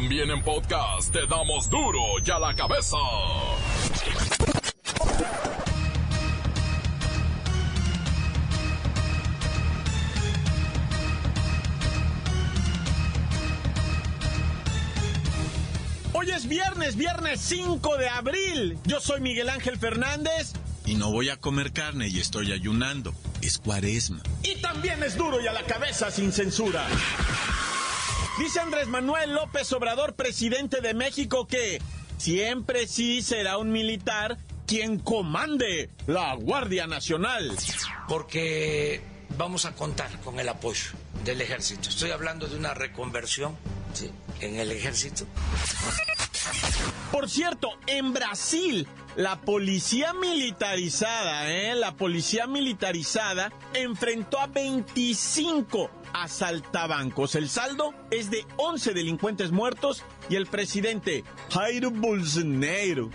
También 0.00 0.30
en 0.30 0.40
podcast 0.44 1.12
te 1.12 1.26
damos 1.26 1.68
duro 1.68 1.98
y 2.24 2.30
a 2.30 2.38
la 2.38 2.54
cabeza. 2.54 2.96
Hoy 16.12 16.30
es 16.30 16.46
viernes, 16.46 16.94
viernes 16.94 17.40
5 17.40 17.96
de 17.96 18.08
abril. 18.08 18.78
Yo 18.84 19.00
soy 19.00 19.20
Miguel 19.20 19.48
Ángel 19.48 19.80
Fernández. 19.80 20.52
Y 20.86 20.94
no 20.94 21.10
voy 21.10 21.28
a 21.30 21.38
comer 21.38 21.72
carne 21.72 22.06
y 22.06 22.20
estoy 22.20 22.52
ayunando. 22.52 23.12
Es 23.42 23.58
cuaresma. 23.58 24.22
Y 24.44 24.62
también 24.62 25.02
es 25.02 25.16
duro 25.16 25.40
y 25.40 25.48
a 25.48 25.52
la 25.52 25.64
cabeza 25.64 26.12
sin 26.12 26.30
censura. 26.30 26.86
Dice 28.38 28.60
Andrés 28.60 28.86
Manuel 28.86 29.34
López 29.34 29.72
Obrador, 29.72 30.14
presidente 30.14 30.80
de 30.80 30.94
México, 30.94 31.48
que 31.48 31.82
siempre 32.18 32.86
sí 32.86 33.20
será 33.20 33.58
un 33.58 33.72
militar 33.72 34.38
quien 34.64 35.00
comande 35.00 35.90
la 36.06 36.34
Guardia 36.34 36.86
Nacional. 36.86 37.52
Porque 38.06 39.02
vamos 39.36 39.64
a 39.64 39.74
contar 39.74 40.20
con 40.20 40.38
el 40.38 40.48
apoyo 40.48 40.92
del 41.24 41.40
ejército. 41.40 41.88
Estoy 41.88 42.12
hablando 42.12 42.46
de 42.46 42.56
una 42.56 42.74
reconversión 42.74 43.56
¿sí? 43.92 44.08
en 44.40 44.56
el 44.56 44.70
ejército. 44.70 45.26
Por 47.10 47.28
cierto, 47.28 47.70
en 47.86 48.12
Brasil, 48.12 48.86
la 49.16 49.40
policía 49.40 50.12
militarizada, 50.12 51.50
¿eh? 51.50 51.74
la 51.74 51.96
policía 51.96 52.46
militarizada 52.46 53.52
enfrentó 53.74 54.38
a 54.38 54.46
25 54.46 55.90
asaltabancos. 56.12 57.34
El 57.34 57.48
saldo 57.48 57.94
es 58.10 58.30
de 58.30 58.44
11 58.56 58.94
delincuentes 58.94 59.50
muertos 59.50 60.04
y 60.28 60.36
el 60.36 60.46
presidente 60.46 61.24
Jair 61.50 61.88
Bolsonaro 61.88 63.10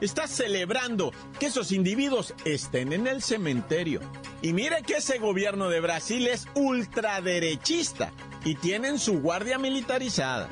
está 0.00 0.26
celebrando 0.26 1.12
que 1.38 1.46
esos 1.46 1.72
individuos 1.72 2.34
estén 2.44 2.92
en 2.92 3.06
el 3.06 3.22
cementerio. 3.22 4.00
Y 4.42 4.52
mire 4.52 4.82
que 4.82 4.98
ese 4.98 5.18
gobierno 5.18 5.68
de 5.68 5.80
Brasil 5.80 6.26
es 6.26 6.46
ultraderechista 6.54 8.12
y 8.44 8.54
tienen 8.54 8.98
su 8.98 9.20
guardia 9.20 9.58
militarizada. 9.58 10.48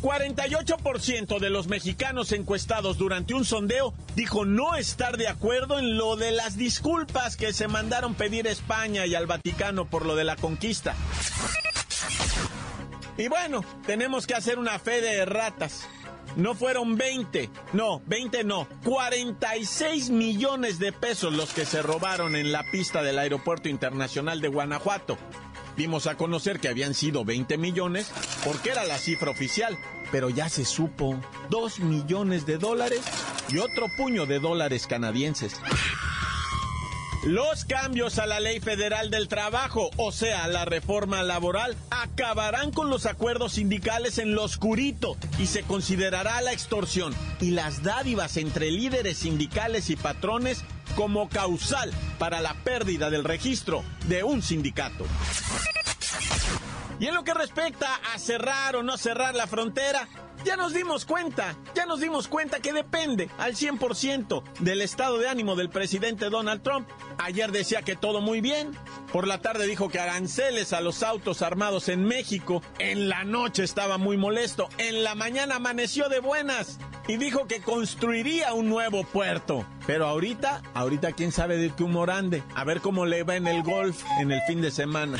48% 0.00 1.38
de 1.38 1.50
los 1.50 1.68
mexicanos 1.68 2.32
encuestados 2.32 2.96
durante 2.96 3.34
un 3.34 3.44
sondeo 3.44 3.92
dijo 4.16 4.44
no 4.44 4.76
estar 4.76 5.16
de 5.16 5.28
acuerdo 5.28 5.78
en 5.78 5.96
lo 5.96 6.16
de 6.16 6.32
las 6.32 6.56
disculpas 6.56 7.36
que 7.36 7.52
se 7.52 7.68
mandaron 7.68 8.14
pedir 8.14 8.48
a 8.48 8.50
España 8.50 9.06
y 9.06 9.14
al 9.14 9.26
Vaticano 9.26 9.84
por 9.84 10.06
lo 10.06 10.16
de 10.16 10.24
la 10.24 10.36
conquista. 10.36 10.94
Y 13.18 13.28
bueno, 13.28 13.62
tenemos 13.86 14.26
que 14.26 14.34
hacer 14.34 14.58
una 14.58 14.78
fe 14.78 15.02
de 15.02 15.26
ratas. 15.26 15.86
No 16.36 16.54
fueron 16.54 16.96
20, 16.96 17.50
no, 17.72 18.00
20 18.06 18.44
no, 18.44 18.68
46 18.84 20.10
millones 20.10 20.78
de 20.78 20.92
pesos 20.92 21.34
los 21.34 21.52
que 21.52 21.66
se 21.66 21.82
robaron 21.82 22.36
en 22.36 22.52
la 22.52 22.62
pista 22.70 23.02
del 23.02 23.18
Aeropuerto 23.18 23.68
Internacional 23.68 24.40
de 24.40 24.48
Guanajuato. 24.48 25.18
Dimos 25.80 26.06
a 26.06 26.14
conocer 26.14 26.60
que 26.60 26.68
habían 26.68 26.92
sido 26.92 27.24
20 27.24 27.56
millones 27.56 28.12
porque 28.44 28.68
era 28.68 28.84
la 28.84 28.98
cifra 28.98 29.30
oficial, 29.30 29.78
pero 30.12 30.28
ya 30.28 30.50
se 30.50 30.66
supo 30.66 31.18
2 31.48 31.80
millones 31.80 32.44
de 32.44 32.58
dólares 32.58 33.00
y 33.48 33.56
otro 33.56 33.86
puño 33.96 34.26
de 34.26 34.40
dólares 34.40 34.86
canadienses. 34.86 35.54
Los 37.24 37.64
cambios 37.64 38.18
a 38.18 38.26
la 38.26 38.40
ley 38.40 38.60
federal 38.60 39.10
del 39.10 39.28
trabajo, 39.28 39.90
o 39.96 40.12
sea, 40.12 40.48
la 40.48 40.66
reforma 40.66 41.22
laboral, 41.22 41.74
acabarán 41.90 42.72
con 42.72 42.90
los 42.90 43.06
acuerdos 43.06 43.52
sindicales 43.54 44.18
en 44.18 44.34
lo 44.34 44.44
oscurito 44.44 45.16
y 45.38 45.46
se 45.46 45.62
considerará 45.62 46.42
la 46.42 46.52
extorsión 46.52 47.14
y 47.40 47.52
las 47.52 47.82
dádivas 47.82 48.36
entre 48.36 48.70
líderes 48.70 49.16
sindicales 49.16 49.88
y 49.88 49.96
patrones 49.96 50.62
como 50.94 51.28
causal 51.28 51.90
para 52.18 52.40
la 52.40 52.54
pérdida 52.64 53.10
del 53.10 53.24
registro 53.24 53.82
de 54.08 54.24
un 54.24 54.42
sindicato. 54.42 55.06
Y 56.98 57.06
en 57.06 57.14
lo 57.14 57.24
que 57.24 57.32
respecta 57.32 57.98
a 58.12 58.18
cerrar 58.18 58.76
o 58.76 58.82
no 58.82 58.98
cerrar 58.98 59.34
la 59.34 59.46
frontera, 59.46 60.06
ya 60.44 60.56
nos 60.56 60.72
dimos 60.72 61.04
cuenta, 61.04 61.56
ya 61.74 61.86
nos 61.86 62.00
dimos 62.00 62.28
cuenta 62.28 62.60
que 62.60 62.72
depende 62.72 63.30
al 63.38 63.54
100% 63.54 64.42
del 64.60 64.80
estado 64.80 65.18
de 65.18 65.28
ánimo 65.28 65.56
del 65.56 65.70
presidente 65.70 66.30
Donald 66.30 66.62
Trump. 66.62 66.88
Ayer 67.18 67.52
decía 67.52 67.82
que 67.82 67.96
todo 67.96 68.20
muy 68.20 68.40
bien, 68.40 68.70
por 69.12 69.26
la 69.26 69.40
tarde 69.40 69.66
dijo 69.66 69.88
que 69.88 69.98
aranceles 69.98 70.72
a 70.72 70.80
los 70.80 71.02
autos 71.02 71.42
armados 71.42 71.88
en 71.88 72.04
México, 72.04 72.62
en 72.78 73.08
la 73.08 73.24
noche 73.24 73.64
estaba 73.64 73.98
muy 73.98 74.16
molesto, 74.16 74.68
en 74.78 75.04
la 75.04 75.14
mañana 75.14 75.56
amaneció 75.56 76.08
de 76.08 76.20
buenas 76.20 76.78
y 77.06 77.16
dijo 77.16 77.46
que 77.46 77.60
construiría 77.60 78.52
un 78.54 78.68
nuevo 78.68 79.04
puerto. 79.04 79.66
Pero 79.86 80.06
ahorita, 80.06 80.62
ahorita 80.74 81.12
quién 81.12 81.32
sabe 81.32 81.56
de 81.56 81.70
qué 81.74 81.82
humor 81.82 82.10
ande, 82.10 82.42
a 82.54 82.64
ver 82.64 82.80
cómo 82.80 83.04
le 83.04 83.24
va 83.24 83.36
en 83.36 83.46
el 83.46 83.62
golf 83.62 84.02
en 84.20 84.32
el 84.32 84.40
fin 84.42 84.60
de 84.60 84.70
semana. 84.70 85.18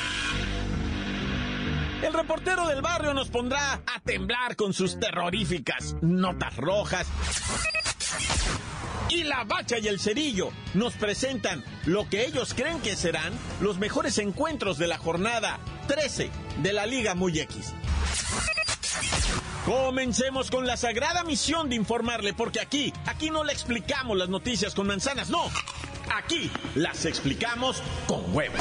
El 2.02 2.14
reportero 2.14 2.66
del 2.66 2.80
barrio 2.80 3.12
nos 3.12 3.28
pondrá 3.28 3.74
a 3.74 4.00
temblar 4.00 4.56
con 4.56 4.72
sus 4.72 4.98
terroríficas 4.98 5.96
notas 6.00 6.56
rojas. 6.56 7.06
Y 9.10 9.24
la 9.24 9.44
bacha 9.44 9.78
y 9.78 9.86
el 9.86 10.00
cerillo 10.00 10.50
nos 10.72 10.94
presentan 10.94 11.62
lo 11.84 12.08
que 12.08 12.24
ellos 12.24 12.54
creen 12.54 12.80
que 12.80 12.96
serán 12.96 13.32
los 13.60 13.78
mejores 13.78 14.16
encuentros 14.18 14.78
de 14.78 14.86
la 14.86 14.96
jornada 14.96 15.58
13 15.88 16.30
de 16.62 16.72
la 16.72 16.86
Liga 16.86 17.14
Muy 17.14 17.38
X. 17.38 17.74
Comencemos 19.66 20.50
con 20.50 20.66
la 20.66 20.78
sagrada 20.78 21.22
misión 21.22 21.68
de 21.68 21.76
informarle, 21.76 22.32
porque 22.32 22.60
aquí, 22.60 22.94
aquí 23.04 23.28
no 23.28 23.44
le 23.44 23.52
explicamos 23.52 24.16
las 24.16 24.30
noticias 24.30 24.74
con 24.74 24.86
manzanas, 24.86 25.28
no. 25.28 25.50
Aquí 26.14 26.50
las 26.74 27.04
explicamos 27.04 27.82
con 28.06 28.34
huevos. 28.34 28.60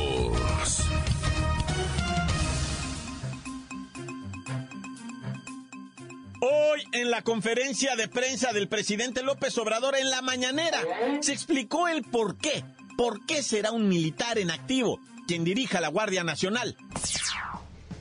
Hoy 6.53 6.83
en 6.91 7.09
la 7.09 7.21
conferencia 7.21 7.95
de 7.95 8.09
prensa 8.09 8.51
del 8.51 8.67
presidente 8.67 9.23
López 9.23 9.57
Obrador 9.57 9.95
en 9.95 10.09
la 10.09 10.21
mañanera 10.21 10.81
se 11.21 11.31
explicó 11.31 11.87
el 11.87 12.03
por 12.03 12.37
qué. 12.37 12.65
¿Por 12.97 13.25
qué 13.25 13.41
será 13.41 13.71
un 13.71 13.87
militar 13.87 14.37
en 14.37 14.51
activo 14.51 14.99
quien 15.27 15.45
dirija 15.45 15.79
la 15.79 15.87
Guardia 15.87 16.25
Nacional? 16.25 16.75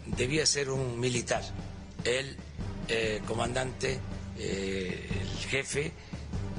Debía 0.04 0.44
ser 0.46 0.70
un 0.70 0.98
militar, 0.98 1.44
el 2.02 2.36
eh, 2.88 3.22
comandante, 3.24 4.00
eh, 4.36 5.08
el 5.20 5.48
jefe 5.48 5.92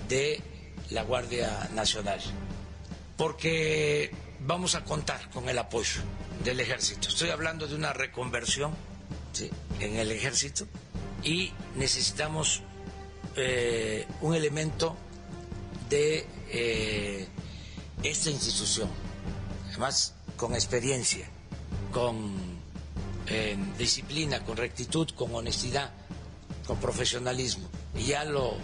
de 0.07 0.41
la 0.91 1.03
Guardia 1.03 1.69
Nacional, 1.75 2.21
porque 3.17 4.11
vamos 4.39 4.75
a 4.75 4.85
contar 4.85 5.29
con 5.31 5.49
el 5.49 5.57
apoyo 5.57 5.99
del 6.45 6.61
ejército. 6.61 7.09
Estoy 7.09 7.31
hablando 7.31 7.67
de 7.67 7.75
una 7.75 7.91
reconversión 7.91 8.73
en 9.81 9.95
el 9.97 10.11
ejército 10.13 10.67
y 11.23 11.51
necesitamos 11.75 12.61
eh, 13.35 14.07
un 14.21 14.35
elemento 14.35 14.95
de 15.89 16.25
eh, 16.49 17.27
esta 18.03 18.29
institución, 18.29 18.89
además 19.69 20.15
con 20.35 20.53
experiencia, 20.53 21.27
con 21.91 22.33
eh, 23.27 23.57
disciplina, 23.77 24.43
con 24.43 24.57
rectitud, 24.57 25.09
con 25.11 25.33
honestidad, 25.35 25.91
con 26.65 26.77
profesionalismo. 26.79 27.69
Y 27.95 28.05
ya 28.05 28.23
lo 28.23 28.55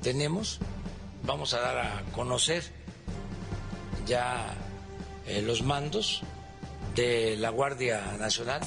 tenemos, 0.00 0.58
vamos 1.24 1.52
a 1.52 1.60
dar 1.60 1.78
a 1.78 2.02
conocer 2.12 2.64
ya 4.06 4.54
los 5.42 5.62
mandos 5.62 6.22
de 6.94 7.36
la 7.36 7.50
Guardia 7.50 8.16
Nacional. 8.18 8.62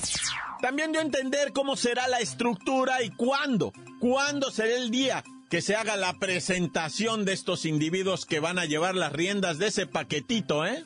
También 0.61 0.91
dio 0.91 1.01
a 1.01 1.03
entender 1.03 1.53
cómo 1.53 1.75
será 1.75 2.07
la 2.07 2.19
estructura 2.19 3.01
y 3.03 3.09
cuándo, 3.11 3.71
cuándo 3.99 4.51
será 4.51 4.75
el 4.75 4.91
día 4.91 5.23
que 5.49 5.61
se 5.61 5.75
haga 5.75 5.95
la 5.95 6.13
presentación 6.19 7.25
de 7.25 7.33
estos 7.33 7.65
individuos 7.65 8.25
que 8.25 8.39
van 8.39 8.59
a 8.59 8.65
llevar 8.65 8.95
las 8.95 9.11
riendas 9.11 9.57
de 9.57 9.67
ese 9.67 9.87
paquetito, 9.87 10.65
¿eh? 10.65 10.83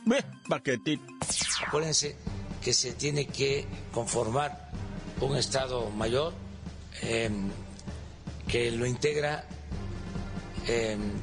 Paquetito. 0.48 1.04
Acuérdense 1.68 2.16
que 2.64 2.74
se 2.74 2.94
tiene 2.94 3.28
que 3.28 3.66
conformar 3.92 4.70
un 5.20 5.36
Estado 5.36 5.90
mayor 5.90 6.34
eh, 7.02 7.30
que 8.48 8.72
lo 8.72 8.86
integra 8.86 9.46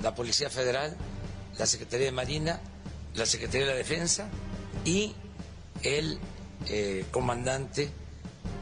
la 0.02 0.14
Policía 0.14 0.50
Federal, 0.50 0.96
la 1.58 1.66
Secretaría 1.66 2.06
de 2.06 2.12
Marina, 2.12 2.60
la 3.14 3.24
Secretaría 3.26 3.66
de 3.66 3.72
la 3.72 3.78
Defensa 3.78 4.28
y 4.84 5.14
el 5.82 6.18
eh, 6.66 7.06
comandante 7.10 7.90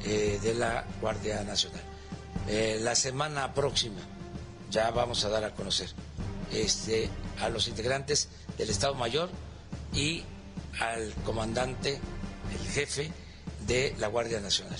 eh, 0.04 0.38
de 0.42 0.54
la 0.54 0.84
Guardia 1.00 1.42
Nacional. 1.44 1.82
Eh, 2.48 2.78
la 2.80 2.94
semana 2.94 3.52
próxima 3.52 4.00
ya 4.70 4.90
vamos 4.90 5.24
a 5.24 5.28
dar 5.28 5.44
a 5.44 5.54
conocer 5.54 5.90
este, 6.52 7.08
a 7.40 7.48
los 7.48 7.68
integrantes 7.68 8.28
del 8.56 8.70
Estado 8.70 8.94
Mayor 8.94 9.30
y 9.92 10.22
al 10.80 11.12
comandante, 11.24 12.00
el 12.52 12.70
jefe 12.70 13.10
de 13.66 13.94
la 13.98 14.08
Guardia 14.08 14.40
Nacional. 14.40 14.78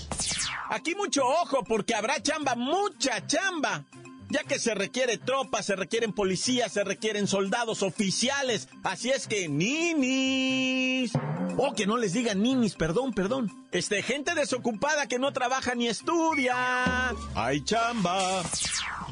Aquí 0.69 0.95
mucho 0.95 1.25
ojo 1.25 1.63
porque 1.63 1.95
habrá 1.95 2.21
chamba, 2.21 2.55
mucha 2.55 3.25
chamba 3.25 3.83
ya 4.29 4.43
que 4.43 4.59
se 4.59 4.75
requiere 4.75 5.17
tropas, 5.17 5.65
se 5.65 5.75
requieren 5.75 6.13
policías, 6.13 6.71
se 6.71 6.83
requieren 6.83 7.27
soldados 7.27 7.83
oficiales. 7.83 8.67
Así 8.83 9.09
es 9.09 9.27
que, 9.27 9.49
ninis. 9.49 11.11
Oh, 11.57 11.73
que 11.73 11.87
no 11.87 11.97
les 11.97 12.13
digan 12.13 12.41
ninis, 12.41 12.75
perdón, 12.75 13.13
perdón. 13.13 13.51
Este, 13.71 14.01
gente 14.03 14.35
desocupada 14.35 15.07
que 15.07 15.19
no 15.19 15.33
trabaja 15.33 15.75
ni 15.75 15.87
estudia. 15.87 17.09
Hay 17.35 17.61
chamba. 17.63 18.43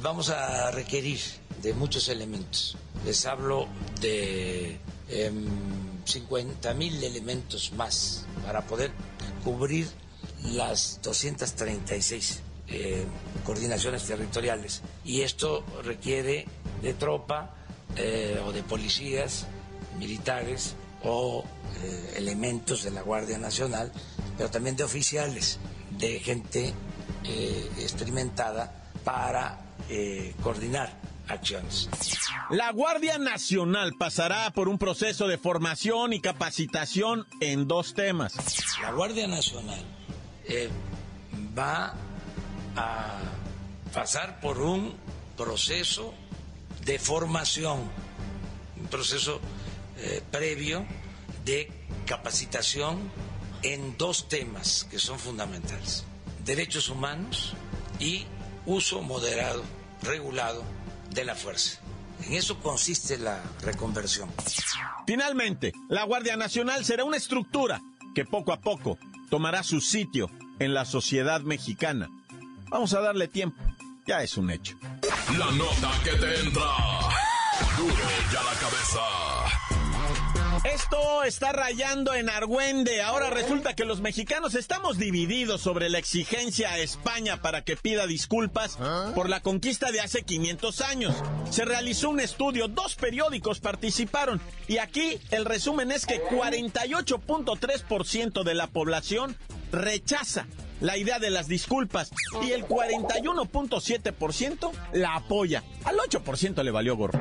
Vamos 0.02 0.30
a 0.30 0.72
requerir 0.72 1.20
de 1.62 1.74
muchos 1.74 2.08
elementos. 2.10 2.78
Les 3.06 3.26
hablo 3.26 3.68
de 4.00 4.78
50 6.06 6.72
em, 6.72 6.78
mil 6.78 7.04
elementos 7.04 7.72
más 7.74 8.26
para 8.46 8.62
poder 8.62 8.92
cubrir 9.44 9.88
las 10.44 11.00
236 11.02 12.44
eh, 12.70 13.06
coordinaciones 13.46 14.04
territoriales. 14.04 14.82
Y 15.06 15.22
esto 15.22 15.64
requiere 15.84 16.46
de 16.82 16.94
tropa 16.94 17.56
eh, 17.96 18.42
o 18.46 18.52
de 18.52 18.62
policías 18.62 19.48
militares 19.98 20.76
o 21.04 21.46
eh, 21.82 22.14
elementos 22.18 22.84
de 22.84 22.92
la 22.92 23.04
Guardia 23.04 23.38
Nacional, 23.38 23.94
pero 24.38 24.50
también 24.50 24.76
de 24.76 24.84
oficiales, 24.84 25.60
de 25.98 26.20
gente 26.20 26.74
experimentada 27.80 28.92
para 29.04 29.60
coordinar 30.42 30.98
acciones. 31.28 31.90
La 32.52 32.72
Guardia 32.72 33.18
Nacional 33.18 33.96
pasará 34.00 34.50
por 34.52 34.70
un 34.70 34.78
proceso 34.78 35.28
de 35.28 35.38
formación 35.38 36.14
y 36.14 36.22
capacitación 36.22 37.28
en 37.42 37.68
dos 37.68 37.94
temas. 37.94 38.34
La 38.82 38.92
Guardia 38.92 39.28
Nacional 39.28 39.84
va 41.58 41.94
a 42.78 43.18
pasar 43.94 44.40
por 44.40 44.62
un 44.62 44.96
proceso 45.36 46.14
de 46.86 47.00
formación, 47.00 47.90
un 48.80 48.88
proceso 48.88 49.42
eh, 49.98 50.22
previo 50.32 50.86
de 51.44 51.70
capacitación 52.06 53.12
en 53.64 53.98
dos 53.98 54.30
temas 54.30 54.88
que 54.90 55.00
son 55.00 55.20
fundamentales, 55.20 56.06
derechos 56.46 56.90
humanos 56.90 57.56
y 58.00 58.26
uso 58.66 59.02
moderado, 59.02 59.64
regulado 60.04 60.64
de 61.10 61.26
la 61.26 61.36
fuerza. 61.36 61.80
En 62.26 62.34
eso 62.34 62.60
consiste 62.60 63.18
la 63.18 63.42
reconversión. 63.62 64.30
Finalmente, 65.06 65.74
la 65.90 66.04
Guardia 66.04 66.36
Nacional 66.36 66.86
será 66.86 67.04
una 67.04 67.18
estructura 67.18 67.82
que 68.14 68.26
poco 68.26 68.52
a 68.52 68.60
poco 68.60 68.98
tomará 69.30 69.64
su 69.64 69.82
sitio 69.82 70.30
en 70.60 70.74
la 70.74 70.86
sociedad 70.86 71.42
mexicana 71.42 72.10
Vamos 72.70 72.94
a 72.94 73.02
darle 73.02 73.28
tiempo. 73.28 73.62
Ya 74.06 74.22
es 74.24 74.38
un 74.38 74.52
hecho. 74.52 74.78
La 75.38 75.52
nota 75.52 75.92
que 76.04 76.12
te 76.12 76.40
entra. 76.40 76.62
Duro 77.78 77.94
ya 78.32 78.44
la 78.44 78.54
cabeza. 78.60 79.02
Esto 80.64 81.24
está 81.24 81.52
rayando 81.54 82.14
en 82.14 82.30
Argüende. 82.30 83.02
Ahora 83.02 83.30
resulta 83.30 83.76
que 83.76 83.86
los 83.86 84.02
mexicanos 84.02 84.54
estamos 84.56 84.98
divididos 84.98 85.62
sobre 85.62 85.90
la 85.90 85.98
exigencia 85.98 86.72
a 86.72 86.80
España 86.80 87.42
para 87.42 87.64
que 87.64 87.78
pida 87.78 88.08
disculpas 88.08 88.78
por 89.16 89.30
la 89.30 89.40
conquista 89.42 89.92
de 89.92 90.02
hace 90.02 90.24
500 90.24 90.82
años. 90.82 91.16
Se 91.52 91.64
realizó 91.64 92.10
un 92.10 92.20
estudio, 92.20 92.68
dos 92.68 92.96
periódicos 92.96 93.60
participaron 93.60 94.42
y 94.68 94.80
aquí 94.80 95.20
el 95.32 95.46
resumen 95.46 95.92
es 95.92 96.06
que 96.06 96.22
48.3% 96.24 98.44
de 98.44 98.54
la 98.54 98.68
población 98.68 99.38
rechaza 99.72 100.46
la 100.82 100.98
idea 100.98 101.20
de 101.20 101.30
las 101.30 101.48
disculpas 101.48 102.12
y 102.44 102.52
el 102.52 102.66
41.7% 102.66 104.72
la 104.94 105.16
apoya. 105.16 105.64
Al 105.86 105.98
8% 105.98 106.64
le 106.64 106.72
valió 106.72 106.96
gorro. 106.96 107.20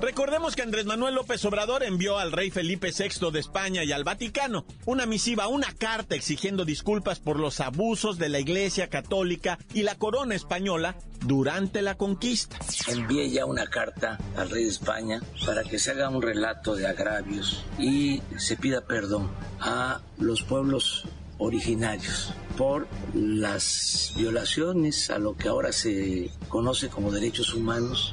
Recordemos 0.00 0.56
que 0.56 0.62
Andrés 0.62 0.86
Manuel 0.86 1.14
López 1.14 1.44
Obrador 1.44 1.82
envió 1.82 2.18
al 2.18 2.32
rey 2.32 2.50
Felipe 2.50 2.90
VI 2.90 3.30
de 3.30 3.38
España 3.38 3.84
y 3.84 3.92
al 3.92 4.02
Vaticano 4.02 4.64
una 4.86 5.04
misiva, 5.04 5.46
una 5.46 5.74
carta 5.74 6.14
exigiendo 6.14 6.64
disculpas 6.64 7.20
por 7.20 7.38
los 7.38 7.60
abusos 7.60 8.16
de 8.16 8.30
la 8.30 8.40
Iglesia 8.40 8.88
Católica 8.88 9.58
y 9.74 9.82
la 9.82 9.96
corona 9.96 10.34
española 10.34 10.96
durante 11.26 11.82
la 11.82 11.98
conquista. 11.98 12.58
Envié 12.88 13.28
ya 13.28 13.44
una 13.44 13.66
carta 13.66 14.18
al 14.38 14.48
rey 14.48 14.64
de 14.64 14.70
España 14.70 15.20
para 15.44 15.64
que 15.64 15.78
se 15.78 15.90
haga 15.90 16.08
un 16.08 16.22
relato 16.22 16.74
de 16.74 16.86
agravios 16.86 17.62
y 17.78 18.22
se 18.38 18.56
pida 18.56 18.80
perdón 18.80 19.30
a 19.60 20.00
los 20.18 20.42
pueblos 20.42 21.04
originarios 21.40 22.32
por 22.56 22.86
las 23.14 24.12
violaciones 24.16 25.10
a 25.10 25.18
lo 25.18 25.36
que 25.36 25.48
ahora 25.48 25.72
se 25.72 26.30
conoce 26.48 26.88
como 26.88 27.10
derechos 27.10 27.54
humanos. 27.54 28.12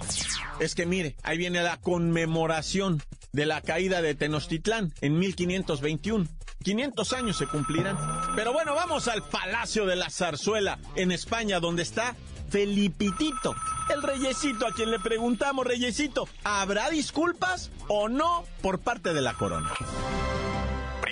Es 0.59 0.73
que 0.73 0.85
mire, 0.85 1.15
ahí 1.21 1.37
viene 1.37 1.61
la 1.61 1.77
conmemoración 1.79 3.03
de 3.33 3.45
la 3.45 3.61
caída 3.61 4.01
de 4.01 4.15
Tenochtitlán 4.15 4.93
en 5.01 5.19
1521. 5.19 6.25
500 6.63 7.13
años 7.13 7.37
se 7.37 7.45
cumplirán. 7.45 7.97
Pero 8.35 8.51
bueno, 8.53 8.73
vamos 8.73 9.07
al 9.07 9.23
Palacio 9.23 9.85
de 9.85 9.95
la 9.95 10.09
Zarzuela, 10.09 10.79
en 10.95 11.11
España, 11.11 11.59
donde 11.59 11.83
está 11.83 12.15
Felipitito, 12.49 13.55
el 13.93 14.01
reyesito 14.01 14.65
a 14.65 14.71
quien 14.71 14.89
le 14.89 14.99
preguntamos, 14.99 15.67
reyesito, 15.67 16.27
¿habrá 16.43 16.89
disculpas 16.89 17.71
o 17.87 18.07
no 18.07 18.45
por 18.61 18.79
parte 18.79 19.13
de 19.13 19.21
la 19.21 19.33
corona? 19.33 19.73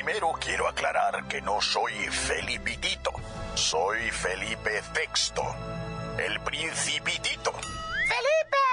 Primero 0.06 0.34
quiero 0.40 0.68
aclarar 0.68 1.28
que 1.28 1.42
no 1.42 1.60
soy 1.60 1.94
Felipitito, 2.12 3.12
soy 3.56 4.12
Felipe 4.12 4.80
VI, 4.94 5.42
el 6.24 6.40
principitito. 6.42 7.52
¡Felipe! 7.52 8.66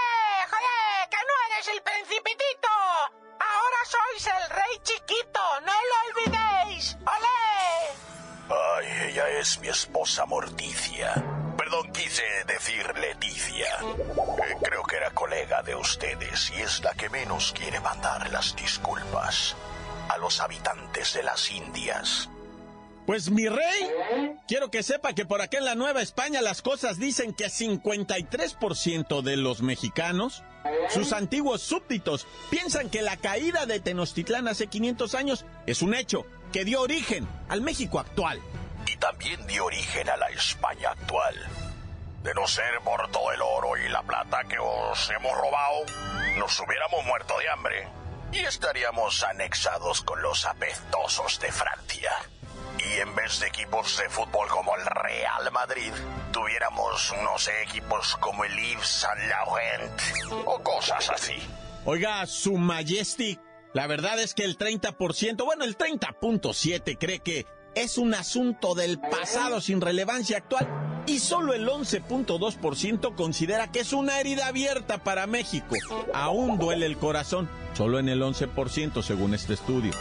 ¡Joder! 0.50 1.08
¡Que 1.08 1.16
no 1.16 1.34
eres 1.48 1.68
el 1.68 1.80
principitito! 1.80 2.68
Ahora 3.40 3.78
sois 3.86 4.26
el 4.26 4.50
rey 4.50 4.78
chiquito, 4.82 5.40
no 5.64 5.72
lo 5.72 6.20
olvidéis. 6.20 6.98
¡Olé! 7.00 7.96
Ay, 8.50 9.08
ella 9.08 9.28
es 9.30 9.58
mi 9.60 9.68
esposa 9.68 10.26
Morticia. 10.26 11.14
Perdón, 11.56 11.92
quise 11.92 12.24
decir 12.46 12.94
Leticia. 12.98 13.74
Eh, 13.80 14.56
creo 14.62 14.82
que 14.82 14.96
era 14.96 15.10
colega 15.12 15.62
de 15.62 15.76
ustedes 15.76 16.50
y 16.50 16.60
es 16.60 16.84
la 16.84 16.92
que 16.92 17.08
menos 17.08 17.54
quiere 17.56 17.80
mandar 17.80 18.30
las 18.30 18.54
disculpas 18.54 19.56
a 20.12 20.18
los 20.18 20.40
habitantes 20.40 21.14
de 21.14 21.22
las 21.22 21.50
Indias. 21.50 22.28
Pues 23.06 23.30
mi 23.30 23.48
rey, 23.48 23.90
quiero 24.46 24.70
que 24.70 24.82
sepa 24.82 25.12
que 25.12 25.24
por 25.24 25.40
acá 25.40 25.58
en 25.58 25.64
la 25.64 25.74
Nueva 25.74 26.02
España 26.02 26.40
las 26.40 26.62
cosas 26.62 26.98
dicen 26.98 27.34
que 27.34 27.46
53% 27.46 29.22
de 29.22 29.36
los 29.36 29.62
mexicanos, 29.62 30.44
sus 30.88 31.12
antiguos 31.12 31.62
súbditos, 31.62 32.26
piensan 32.50 32.90
que 32.90 33.02
la 33.02 33.16
caída 33.16 33.66
de 33.66 33.80
Tenochtitlán 33.80 34.46
hace 34.46 34.68
500 34.68 35.14
años 35.16 35.44
es 35.66 35.82
un 35.82 35.94
hecho 35.94 36.24
que 36.52 36.64
dio 36.64 36.82
origen 36.82 37.26
al 37.48 37.60
México 37.60 37.98
actual. 37.98 38.40
Y 38.86 38.96
también 38.98 39.44
dio 39.46 39.64
origen 39.64 40.08
a 40.08 40.16
la 40.16 40.28
España 40.28 40.90
actual. 40.90 41.34
De 42.22 42.34
no 42.34 42.46
ser 42.46 42.78
por 42.84 43.10
todo 43.10 43.32
el 43.32 43.42
oro 43.42 43.76
y 43.78 43.88
la 43.88 44.02
plata 44.02 44.44
que 44.44 44.58
os 44.60 45.10
hemos 45.10 45.36
robado, 45.36 45.86
nos 46.38 46.60
hubiéramos 46.60 47.04
muerto 47.04 47.36
de 47.38 47.48
hambre 47.48 48.01
y 48.32 48.38
estaríamos 48.38 49.22
anexados 49.22 50.02
con 50.02 50.22
los 50.22 50.44
apestosos 50.46 51.38
de 51.40 51.52
Francia. 51.52 52.10
Y 52.78 53.00
en 53.00 53.14
vez 53.14 53.40
de 53.40 53.48
equipos 53.48 53.98
de 53.98 54.08
fútbol 54.08 54.48
como 54.48 54.74
el 54.76 54.84
Real 54.86 55.50
Madrid, 55.52 55.92
tuviéramos, 56.32 57.12
no 57.22 57.38
sé, 57.38 57.62
equipos 57.62 58.16
como 58.16 58.44
el 58.44 58.56
Yves 58.56 58.86
Saint 58.86 59.20
Laurent 59.28 60.00
o 60.46 60.62
cosas 60.62 61.10
así. 61.10 61.34
Oiga, 61.84 62.26
su 62.26 62.56
Majestic, 62.56 63.40
la 63.74 63.86
verdad 63.86 64.18
es 64.18 64.34
que 64.34 64.44
el 64.44 64.56
30%, 64.56 65.44
bueno, 65.44 65.64
el 65.64 65.76
30.7 65.76 66.96
cree 66.98 67.20
que 67.20 67.46
es 67.74 67.98
un 67.98 68.14
asunto 68.14 68.74
del 68.74 68.98
pasado 68.98 69.60
sin 69.60 69.80
relevancia 69.80 70.38
actual 70.38 70.91
y 71.06 71.18
solo 71.18 71.54
el 71.54 71.68
11.2% 71.68 73.14
considera 73.14 73.70
que 73.70 73.80
es 73.80 73.92
una 73.92 74.20
herida 74.20 74.46
abierta 74.46 74.98
para 74.98 75.26
México. 75.26 75.76
Aún 76.14 76.58
duele 76.58 76.86
el 76.86 76.98
corazón, 76.98 77.48
solo 77.74 77.98
en 77.98 78.08
el 78.08 78.22
11% 78.22 79.02
según 79.02 79.34
este 79.34 79.54
estudio. 79.54 79.92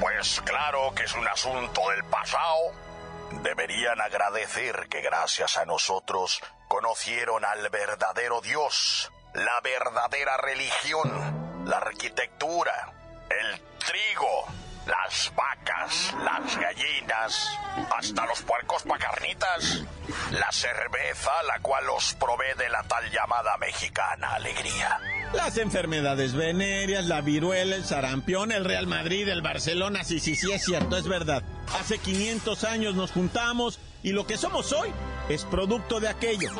Pues 0.00 0.40
claro 0.44 0.92
que 0.94 1.04
es 1.04 1.14
un 1.14 1.26
asunto 1.26 1.80
del 1.94 2.04
pasado. 2.04 2.72
Deberían 3.42 4.00
agradecer 4.00 4.88
que 4.90 5.00
gracias 5.00 5.56
a 5.56 5.64
nosotros 5.64 6.40
conocieron 6.68 7.44
al 7.44 7.68
verdadero 7.70 8.40
Dios 8.40 9.10
la 9.34 9.60
verdadera 9.62 10.36
religión, 10.36 11.64
la 11.66 11.78
arquitectura, 11.78 12.92
el 13.30 13.60
trigo, 13.78 14.46
las 14.86 15.32
vacas, 15.36 16.14
las 16.24 16.56
gallinas, 16.56 17.58
hasta 17.96 18.26
los 18.26 18.42
puercos 18.42 18.82
pa' 18.82 18.98
carnitas, 18.98 19.84
la 20.32 20.50
cerveza, 20.50 21.30
la 21.46 21.60
cual 21.60 21.88
os 21.90 22.14
provee 22.14 22.56
de 22.58 22.68
la 22.68 22.82
tal 22.84 23.10
llamada 23.10 23.56
mexicana 23.58 24.34
alegría. 24.34 24.98
Las 25.32 25.56
enfermedades 25.56 26.34
venéreas, 26.34 27.06
la 27.06 27.20
viruela, 27.20 27.76
el 27.76 27.84
sarampión, 27.84 28.52
el 28.52 28.64
Real 28.64 28.86
Madrid, 28.86 29.28
el 29.28 29.42
Barcelona, 29.42 30.04
sí, 30.04 30.20
sí, 30.20 30.34
sí, 30.34 30.52
es 30.52 30.64
cierto, 30.64 30.96
es 30.96 31.08
verdad. 31.08 31.42
Hace 31.78 31.98
500 31.98 32.64
años 32.64 32.94
nos 32.94 33.12
juntamos 33.12 33.78
y 34.02 34.12
lo 34.12 34.26
que 34.26 34.36
somos 34.36 34.72
hoy 34.72 34.90
es 35.28 35.44
producto 35.44 36.00
de 36.00 36.08
aquello. 36.08 36.50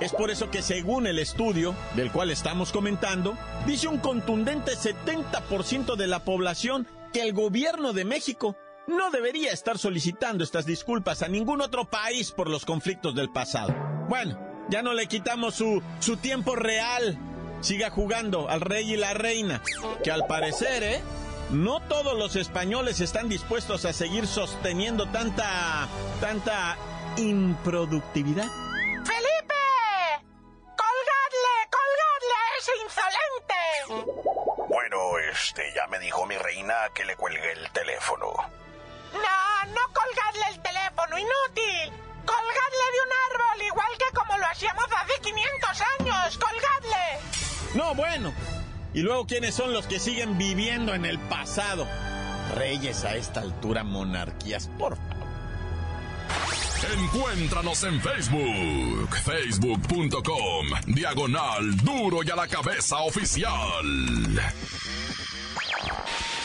Es 0.00 0.12
por 0.12 0.30
eso 0.30 0.50
que 0.50 0.62
según 0.62 1.06
el 1.06 1.18
estudio 1.18 1.74
del 1.94 2.12
cual 2.12 2.30
estamos 2.30 2.72
comentando, 2.72 3.36
dice 3.66 3.88
un 3.88 3.98
contundente 3.98 4.72
70% 4.72 5.96
de 5.96 6.06
la 6.06 6.20
población 6.20 6.86
que 7.12 7.22
el 7.22 7.32
gobierno 7.32 7.92
de 7.92 8.04
México 8.04 8.56
no 8.86 9.10
debería 9.10 9.52
estar 9.52 9.78
solicitando 9.78 10.44
estas 10.44 10.64
disculpas 10.66 11.22
a 11.22 11.28
ningún 11.28 11.60
otro 11.60 11.84
país 11.84 12.32
por 12.32 12.48
los 12.48 12.64
conflictos 12.64 13.14
del 13.14 13.30
pasado. 13.30 13.74
Bueno, 14.08 14.38
ya 14.70 14.82
no 14.82 14.94
le 14.94 15.06
quitamos 15.06 15.54
su, 15.54 15.82
su 16.00 16.16
tiempo 16.16 16.56
real. 16.56 17.18
Siga 17.60 17.90
jugando 17.90 18.48
al 18.48 18.60
rey 18.60 18.92
y 18.92 18.96
la 18.96 19.14
reina, 19.14 19.62
que 20.04 20.10
al 20.10 20.26
parecer, 20.26 20.82
¿eh? 20.84 21.00
No 21.50 21.80
todos 21.80 22.16
los 22.16 22.36
españoles 22.36 23.00
están 23.00 23.28
dispuestos 23.28 23.84
a 23.84 23.92
seguir 23.92 24.26
sosteniendo 24.26 25.06
tanta, 25.06 25.88
tanta 26.20 26.76
improductividad. 27.16 28.46
Este, 35.38 35.72
ya 35.74 35.86
me 35.88 35.98
dijo 35.98 36.26
mi 36.26 36.36
reina 36.36 36.74
que 36.94 37.04
le 37.04 37.16
cuelgue 37.16 37.52
el 37.52 37.70
teléfono. 37.70 38.26
No, 39.12 39.72
no 39.72 39.80
colgadle 39.92 40.54
el 40.54 40.62
teléfono, 40.62 41.18
inútil. 41.18 41.92
Colgadle 42.24 42.84
de 42.92 43.00
un 43.06 43.12
árbol, 43.32 43.62
igual 43.66 43.88
que 43.98 44.16
como 44.16 44.38
lo 44.38 44.46
hacíamos 44.46 44.84
hace 44.84 45.20
500 45.20 45.82
años. 45.98 46.38
¡Colgadle! 46.38 47.18
No, 47.74 47.94
bueno. 47.94 48.32
Y 48.94 49.00
luego, 49.00 49.26
¿quiénes 49.26 49.54
son 49.54 49.72
los 49.72 49.86
que 49.86 50.00
siguen 50.00 50.36
viviendo 50.38 50.94
en 50.94 51.04
el 51.04 51.18
pasado? 51.18 51.86
Reyes 52.54 53.04
a 53.04 53.16
esta 53.16 53.40
altura, 53.40 53.84
monarquías, 53.84 54.68
por 54.78 54.96
favor. 54.96 55.08
Encuéntranos 56.96 57.82
en 57.84 58.00
Facebook, 58.00 59.16
facebook.com, 59.24 60.66
diagonal 60.86 61.76
duro 61.78 62.22
y 62.22 62.30
a 62.30 62.36
la 62.36 62.46
cabeza 62.46 62.98
oficial. 62.98 63.84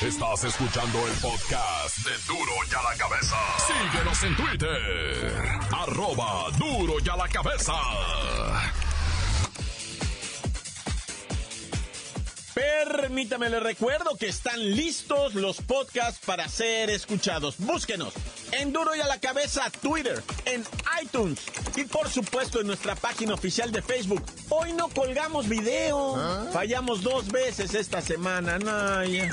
Estás 0.07 0.43
escuchando 0.43 0.99
el 1.07 1.13
podcast 1.13 1.97
de 1.99 2.11
Duro 2.27 2.51
y 2.69 2.75
a 2.75 2.91
la 2.91 2.97
cabeza. 2.97 3.35
Síguenos 3.65 4.23
en 4.23 4.35
Twitter, 4.35 5.59
arroba 5.71 6.49
duro 6.57 6.95
y 7.01 7.07
a 7.07 7.15
la 7.15 7.29
cabeza. 7.29 7.73
Permítame 12.53 13.49
le 13.49 13.61
recuerdo 13.61 14.17
que 14.17 14.27
están 14.27 14.59
listos 14.75 15.35
los 15.35 15.61
podcasts 15.61 16.19
para 16.25 16.49
ser 16.49 16.89
escuchados. 16.89 17.55
Búsquenos 17.57 18.13
en 18.51 18.73
Duro 18.73 18.95
y 18.95 18.99
a 18.99 19.07
la 19.07 19.19
Cabeza 19.19 19.71
Twitter, 19.81 20.21
en 20.45 20.63
iTunes 21.01 21.39
y 21.77 21.85
por 21.85 22.09
supuesto 22.09 22.59
en 22.59 22.67
nuestra 22.67 22.95
página 22.95 23.33
oficial 23.33 23.71
de 23.71 23.81
Facebook. 23.81 24.23
Hoy 24.49 24.73
no 24.73 24.89
colgamos 24.89 25.47
video. 25.47 26.49
Fallamos 26.51 27.01
dos 27.01 27.29
veces 27.29 27.73
esta 27.73 28.01
semana. 28.01 28.59
No, 28.59 29.03
ya. 29.05 29.31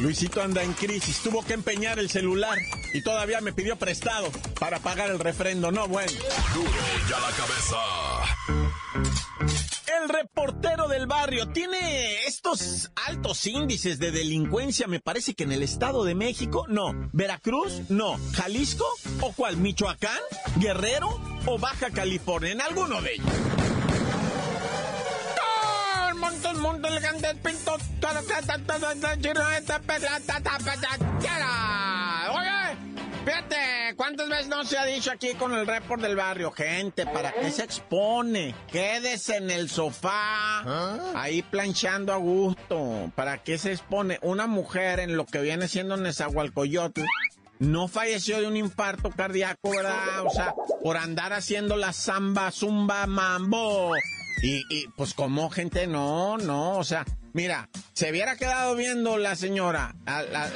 Luisito 0.00 0.42
anda 0.42 0.62
en 0.62 0.72
crisis, 0.72 1.20
tuvo 1.20 1.44
que 1.44 1.54
empeñar 1.54 1.98
el 1.98 2.10
celular 2.10 2.58
y 2.92 3.02
todavía 3.02 3.40
me 3.40 3.52
pidió 3.52 3.76
prestado 3.76 4.30
para 4.58 4.80
pagar 4.80 5.10
el 5.10 5.18
refrendo. 5.18 5.70
No, 5.70 5.88
bueno. 5.88 6.12
Duro 6.54 6.70
y 7.08 7.12
a 7.12 7.20
la 7.20 7.30
cabeza. 7.30 7.76
El 10.02 10.08
reportero 10.08 10.88
del 10.88 11.06
barrio 11.06 11.48
tiene 11.48 12.24
estos 12.26 12.90
altos 13.06 13.46
índices 13.46 13.98
de 13.98 14.10
delincuencia, 14.10 14.86
me 14.86 15.00
parece 15.00 15.34
que 15.34 15.44
en 15.44 15.52
el 15.52 15.62
Estado 15.62 16.04
de 16.04 16.14
México, 16.14 16.66
no. 16.68 16.92
Veracruz, 17.12 17.82
no. 17.88 18.18
Jalisco, 18.34 18.84
o 19.20 19.32
cuál, 19.32 19.56
Michoacán, 19.56 20.20
Guerrero 20.56 21.08
o 21.46 21.58
Baja 21.58 21.90
California, 21.90 22.52
en 22.52 22.60
alguno 22.60 23.00
de 23.00 23.14
ellos. 23.14 23.63
Oye, 32.30 32.76
fíjate, 33.24 33.56
¿cuántas 33.96 34.28
veces 34.28 34.48
no 34.48 34.64
se 34.64 34.78
ha 34.78 34.84
dicho 34.84 35.10
aquí 35.10 35.34
con 35.34 35.54
el 35.54 35.66
report 35.66 36.02
del 36.02 36.16
barrio? 36.16 36.50
Gente, 36.52 37.06
¿para 37.06 37.32
qué 37.32 37.50
se 37.50 37.64
expone? 37.64 38.54
Quédese 38.70 39.36
en 39.36 39.50
el 39.50 39.68
sofá, 39.70 40.62
ahí 41.14 41.42
planchando 41.42 42.12
a 42.12 42.16
gusto. 42.16 43.10
¿Para 43.14 43.38
qué 43.38 43.56
se 43.58 43.72
expone? 43.72 44.18
Una 44.22 44.46
mujer 44.46 45.00
en 45.00 45.16
lo 45.16 45.26
que 45.26 45.40
viene 45.40 45.68
siendo 45.68 45.96
Nezahualcoyotl 45.96 47.02
no 47.60 47.88
falleció 47.88 48.40
de 48.40 48.46
un 48.46 48.56
infarto 48.56 49.10
cardíaco, 49.10 49.70
¿verdad? 49.70 50.26
O 50.26 50.30
sea, 50.30 50.54
por 50.82 50.96
andar 50.96 51.32
haciendo 51.32 51.76
la 51.76 51.92
samba, 51.92 52.50
zumba, 52.50 53.06
mambo. 53.06 53.92
Y, 54.42 54.62
y 54.68 54.88
pues 54.88 55.14
como 55.14 55.48
gente, 55.50 55.86
no, 55.86 56.36
no, 56.36 56.76
o 56.76 56.84
sea, 56.84 57.04
mira, 57.32 57.68
se 57.94 58.10
hubiera 58.10 58.36
quedado 58.36 58.76
viendo 58.76 59.16
la 59.16 59.36
señora 59.36 59.94
a, 60.06 60.22
la- 60.22 60.48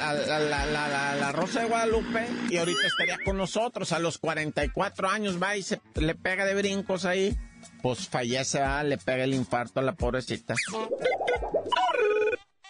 la, 1.15 1.31
Rosa 1.31 1.61
de 1.61 1.67
Guadalupe 1.69 2.27
y 2.49 2.57
ahorita 2.57 2.85
estaría 2.85 3.17
con 3.25 3.37
nosotros. 3.37 3.91
A 3.91 3.99
los 3.99 4.17
44 4.19 5.09
años, 5.09 5.41
va 5.41 5.55
y 5.57 5.63
se 5.63 5.81
le 5.95 6.13
pega 6.15 6.45
de 6.45 6.53
brincos 6.55 7.05
ahí, 7.05 7.35
pues 7.81 8.07
fallece, 8.07 8.59
va, 8.59 8.83
le 8.83 8.97
pega 8.97 9.23
el 9.23 9.33
infarto 9.33 9.79
a 9.79 9.83
la 9.83 9.93
pobrecita. 9.93 10.53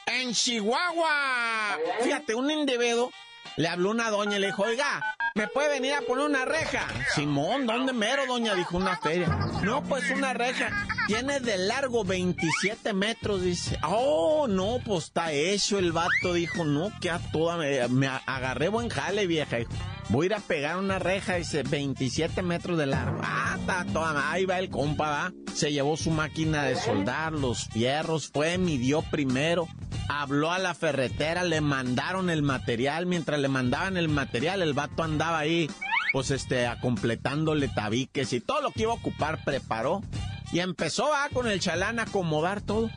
En 0.05 0.33
Chihuahua, 0.33 1.77
fíjate, 2.01 2.33
un 2.35 2.49
individuo 2.49 3.11
le 3.57 3.67
habló 3.67 3.91
una 3.91 4.09
doña 4.09 4.37
y 4.37 4.39
le 4.39 4.47
dijo, 4.47 4.63
oiga, 4.63 5.01
¿me 5.39 5.47
puede 5.47 5.69
venir 5.69 5.93
a 5.93 6.01
poner 6.01 6.25
una 6.25 6.43
reja? 6.43 6.85
Simón, 7.15 7.65
¿dónde 7.65 7.93
mero, 7.93 8.25
doña? 8.27 8.55
Dijo 8.55 8.75
una 8.75 8.97
feria. 8.97 9.27
No, 9.63 9.81
pues 9.83 10.03
una 10.11 10.33
reja. 10.33 10.85
Tiene 11.07 11.39
de 11.39 11.57
largo 11.57 12.03
27 12.03 12.91
metros, 12.91 13.41
dice. 13.41 13.79
Oh, 13.83 14.47
no, 14.49 14.79
pues 14.85 15.05
está 15.05 15.31
hecho 15.31 15.79
el 15.79 15.93
vato. 15.93 16.33
Dijo, 16.33 16.65
no, 16.65 16.91
que 16.99 17.09
a 17.09 17.19
toda, 17.31 17.55
me, 17.55 17.87
me 17.87 18.07
agarré 18.07 18.67
buen 18.67 18.89
jale, 18.89 19.27
vieja. 19.27 19.55
Dijo, 19.55 19.71
Voy 20.09 20.25
a 20.25 20.27
ir 20.27 20.33
a 20.33 20.39
pegar 20.39 20.77
una 20.77 20.97
reja, 20.97 21.35
dice, 21.35 21.61
27 21.61 22.41
metros 22.41 22.79
de 22.79 22.87
largo. 22.87 23.21
Ah, 23.23 23.57
está 23.59 23.85
ahí 24.31 24.45
va 24.45 24.57
el 24.57 24.71
compa, 24.71 25.07
va. 25.07 25.33
Se 25.53 25.71
llevó 25.71 25.97
su 25.97 26.09
máquina 26.09 26.63
de 26.63 26.75
soldar, 26.75 27.33
los 27.33 27.65
fierros, 27.65 28.31
fue, 28.33 28.57
midió 28.57 29.03
primero, 29.03 29.67
habló 30.09 30.51
a 30.51 30.57
la 30.57 30.73
ferretera, 30.73 31.43
le 31.43 31.61
mandaron 31.61 32.31
el 32.31 32.41
material. 32.41 33.05
Mientras 33.05 33.39
le 33.39 33.49
mandaban 33.49 33.97
el 33.97 34.09
material, 34.09 34.63
el 34.63 34.73
vato 34.73 35.03
andaba 35.03 35.37
ahí, 35.37 35.69
pues 36.11 36.31
este, 36.31 36.65
a 36.65 36.79
completándole 36.79 37.67
tabiques 37.67 38.33
y 38.33 38.41
todo 38.41 38.61
lo 38.61 38.71
que 38.71 38.83
iba 38.83 38.93
a 38.93 38.95
ocupar, 38.95 39.43
preparó. 39.43 40.01
Y 40.51 40.59
empezó, 40.59 41.09
va, 41.09 41.29
con 41.31 41.47
el 41.47 41.59
chalán 41.59 41.99
a 41.99 42.03
acomodar 42.03 42.61
todo. 42.61 42.89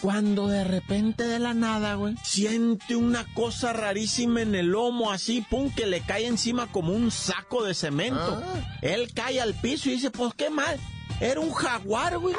Cuando 0.00 0.46
de 0.46 0.64
repente 0.64 1.24
de 1.24 1.38
la 1.38 1.54
nada, 1.54 1.94
güey, 1.94 2.14
siente 2.22 2.94
una 2.94 3.24
cosa 3.34 3.72
rarísima 3.72 4.42
en 4.42 4.54
el 4.54 4.66
lomo, 4.66 5.10
así, 5.10 5.44
pum, 5.48 5.70
que 5.74 5.86
le 5.86 6.00
cae 6.02 6.26
encima 6.26 6.66
como 6.70 6.92
un 6.92 7.10
saco 7.10 7.64
de 7.64 7.74
cemento. 7.74 8.42
Él 8.80 9.12
cae 9.12 9.40
al 9.40 9.54
piso 9.54 9.88
y 9.88 9.94
dice, 9.94 10.10
pues 10.10 10.34
qué 10.34 10.50
mal. 10.50 10.78
Era 11.20 11.40
un 11.40 11.52
jaguar, 11.52 12.18
güey. 12.18 12.34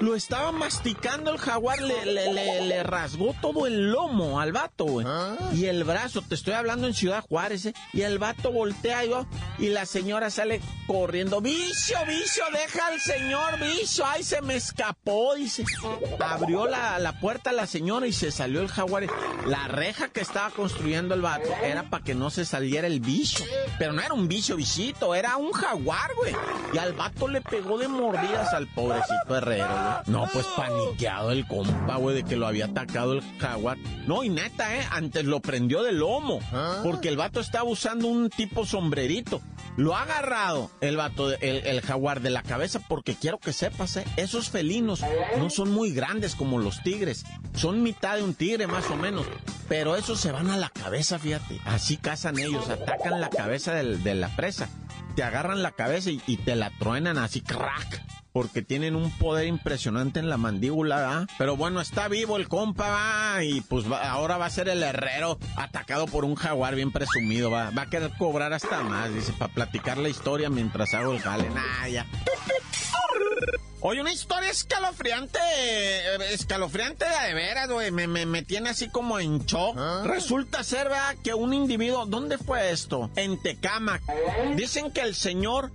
Lo 0.00 0.14
estaba 0.14 0.52
masticando 0.52 1.30
el 1.32 1.38
jaguar, 1.38 1.80
le, 1.80 2.04
le, 2.04 2.30
le- 2.32 2.60
le 2.66 2.82
rasgó 2.82 3.34
todo 3.40 3.66
el 3.66 3.90
lomo 3.92 4.40
al 4.40 4.52
vato, 4.52 4.84
güey. 4.84 5.06
Y 5.54 5.66
el 5.66 5.84
brazo, 5.84 6.20
te 6.20 6.34
estoy 6.34 6.52
hablando 6.52 6.86
en 6.86 6.92
Ciudad 6.92 7.24
Juárez, 7.26 7.64
¿eh? 7.66 7.74
Y 7.94 8.02
el 8.02 8.18
vato 8.18 8.52
voltea 8.52 9.04
y 9.06 9.08
va, 9.08 9.24
y 9.58 9.68
la 9.68 9.86
señora 9.86 10.28
sale 10.28 10.60
corriendo. 10.86 11.40
Vicio, 11.40 11.96
vicio, 12.06 12.44
deja 12.52 12.88
al 12.88 13.00
señor, 13.00 13.58
vicio. 13.58 14.04
Ay, 14.06 14.22
se 14.22 14.42
me 14.42 14.56
escapó, 14.56 15.34
dice. 15.34 15.64
Abrió 16.20 16.66
la, 16.66 16.98
la 16.98 17.18
puerta 17.18 17.52
la 17.52 17.66
señora 17.66 18.06
y 18.06 18.12
se 18.12 18.30
salió 18.32 18.60
el 18.60 18.68
jaguar. 18.68 19.06
La 19.46 19.66
reja 19.68 20.08
que 20.08 20.20
estaba 20.20 20.50
construyendo 20.50 21.14
el 21.14 21.22
vato 21.22 21.48
era 21.62 21.84
para 21.84 22.04
que 22.04 22.14
no 22.14 22.28
se 22.28 22.44
saliera 22.44 22.86
el 22.86 23.00
bicho. 23.00 23.44
Pero 23.78 23.94
no 23.94 24.02
era 24.02 24.12
un 24.12 24.28
bicho, 24.28 24.56
bichito, 24.56 25.14
era 25.14 25.38
un 25.38 25.52
jaguar, 25.52 26.10
güey. 26.16 26.34
Y 26.74 26.78
al 26.78 26.92
vato 26.92 27.28
le 27.28 27.40
pegó 27.40 27.78
de 27.78 27.88
mordidas 28.16 28.54
al 28.54 28.66
pobrecito 28.68 29.36
herrero, 29.36 29.66
güey. 29.66 29.94
No, 30.06 30.28
pues 30.32 30.46
paniqueado 30.56 31.30
el 31.30 31.46
compa, 31.46 31.96
güey, 31.96 32.16
de 32.16 32.24
que 32.24 32.36
lo 32.36 32.46
había 32.46 32.66
atacado 32.66 33.14
el 33.14 33.22
jaguar. 33.38 33.78
No, 34.06 34.22
y 34.24 34.28
neta, 34.28 34.76
eh, 34.76 34.86
antes 34.90 35.24
lo 35.24 35.40
prendió 35.40 35.82
de 35.82 35.92
lomo. 35.92 36.40
Porque 36.82 37.08
el 37.08 37.16
vato 37.16 37.40
estaba 37.40 37.64
usando 37.64 38.08
un 38.08 38.30
tipo 38.30 38.64
sombrerito. 38.66 39.40
Lo 39.76 39.94
ha 39.94 40.02
agarrado 40.02 40.70
el 40.80 40.96
vato, 40.96 41.30
el, 41.32 41.80
jaguar 41.82 42.20
de 42.22 42.30
la 42.30 42.42
cabeza 42.42 42.80
porque 42.88 43.14
quiero 43.14 43.38
que 43.38 43.52
sepas, 43.52 43.98
¿eh? 43.98 44.04
esos 44.16 44.48
felinos 44.48 45.02
no 45.38 45.50
son 45.50 45.70
muy 45.70 45.92
grandes 45.92 46.34
como 46.34 46.58
los 46.58 46.82
tigres. 46.82 47.24
Son 47.54 47.82
mitad 47.82 48.16
de 48.16 48.22
un 48.22 48.34
tigre 48.34 48.66
más 48.66 48.90
o 48.90 48.96
menos. 48.96 49.26
Pero 49.68 49.96
esos 49.96 50.20
se 50.20 50.32
van 50.32 50.50
a 50.50 50.56
la 50.56 50.70
cabeza, 50.70 51.18
fíjate. 51.18 51.60
Así 51.64 51.96
cazan 51.96 52.38
ellos, 52.38 52.70
atacan 52.70 53.20
la 53.20 53.28
cabeza 53.28 53.74
de 53.74 54.14
la 54.14 54.28
presa. 54.34 54.68
Te 55.16 55.24
agarran 55.24 55.62
la 55.62 55.72
cabeza 55.72 56.10
y, 56.10 56.36
te 56.36 56.54
la 56.54 56.70
truenan 56.78 57.18
así, 57.18 57.40
crack 57.40 58.02
porque 58.36 58.60
tienen 58.60 58.96
un 58.96 59.10
poder 59.12 59.46
impresionante 59.46 60.20
en 60.20 60.28
la 60.28 60.36
mandíbula, 60.36 60.96
¿verdad? 60.96 61.28
Pero 61.38 61.56
bueno, 61.56 61.80
está 61.80 62.06
vivo 62.06 62.36
el 62.36 62.48
compa, 62.48 62.86
¿va? 62.86 63.42
Y 63.42 63.62
pues 63.62 63.86
ahora 63.86 64.36
va 64.36 64.44
a 64.44 64.50
ser 64.50 64.68
el 64.68 64.82
herrero 64.82 65.38
atacado 65.56 66.04
por 66.04 66.26
un 66.26 66.34
jaguar 66.34 66.74
bien 66.74 66.92
presumido, 66.92 67.50
¿va? 67.50 67.70
Va 67.70 67.82
a 67.82 67.86
querer 67.88 68.10
cobrar 68.18 68.52
hasta 68.52 68.82
más, 68.82 69.14
dice, 69.14 69.32
para 69.32 69.54
platicar 69.54 69.96
la 69.96 70.10
historia 70.10 70.50
mientras 70.50 70.92
hago 70.92 71.14
el 71.14 71.20
jale. 71.20 71.48
Ya. 71.90 72.04
Oye, 73.80 74.00
una 74.00 74.12
historia 74.12 74.50
escalofriante, 74.50 75.38
eh, 75.38 76.32
escalofriante 76.32 77.04
de 77.04 77.34
veras, 77.34 77.68
güey. 77.68 77.90
Me, 77.90 78.06
me, 78.06 78.42
tiene 78.42 78.70
así 78.70 78.88
como 78.88 79.18
en 79.18 79.44
shock. 79.44 79.76
¿Ah? 79.78 80.02
Resulta 80.04 80.64
ser, 80.64 80.88
¿verdad? 80.88 81.16
Que 81.22 81.34
un 81.34 81.52
individuo, 81.52 82.06
¿dónde 82.06 82.38
fue 82.38 82.70
esto? 82.70 83.10
En 83.16 83.40
Tecámac. 83.40 84.02
Dicen 84.56 84.90
que 84.90 85.02
el 85.02 85.14
señor 85.14 85.70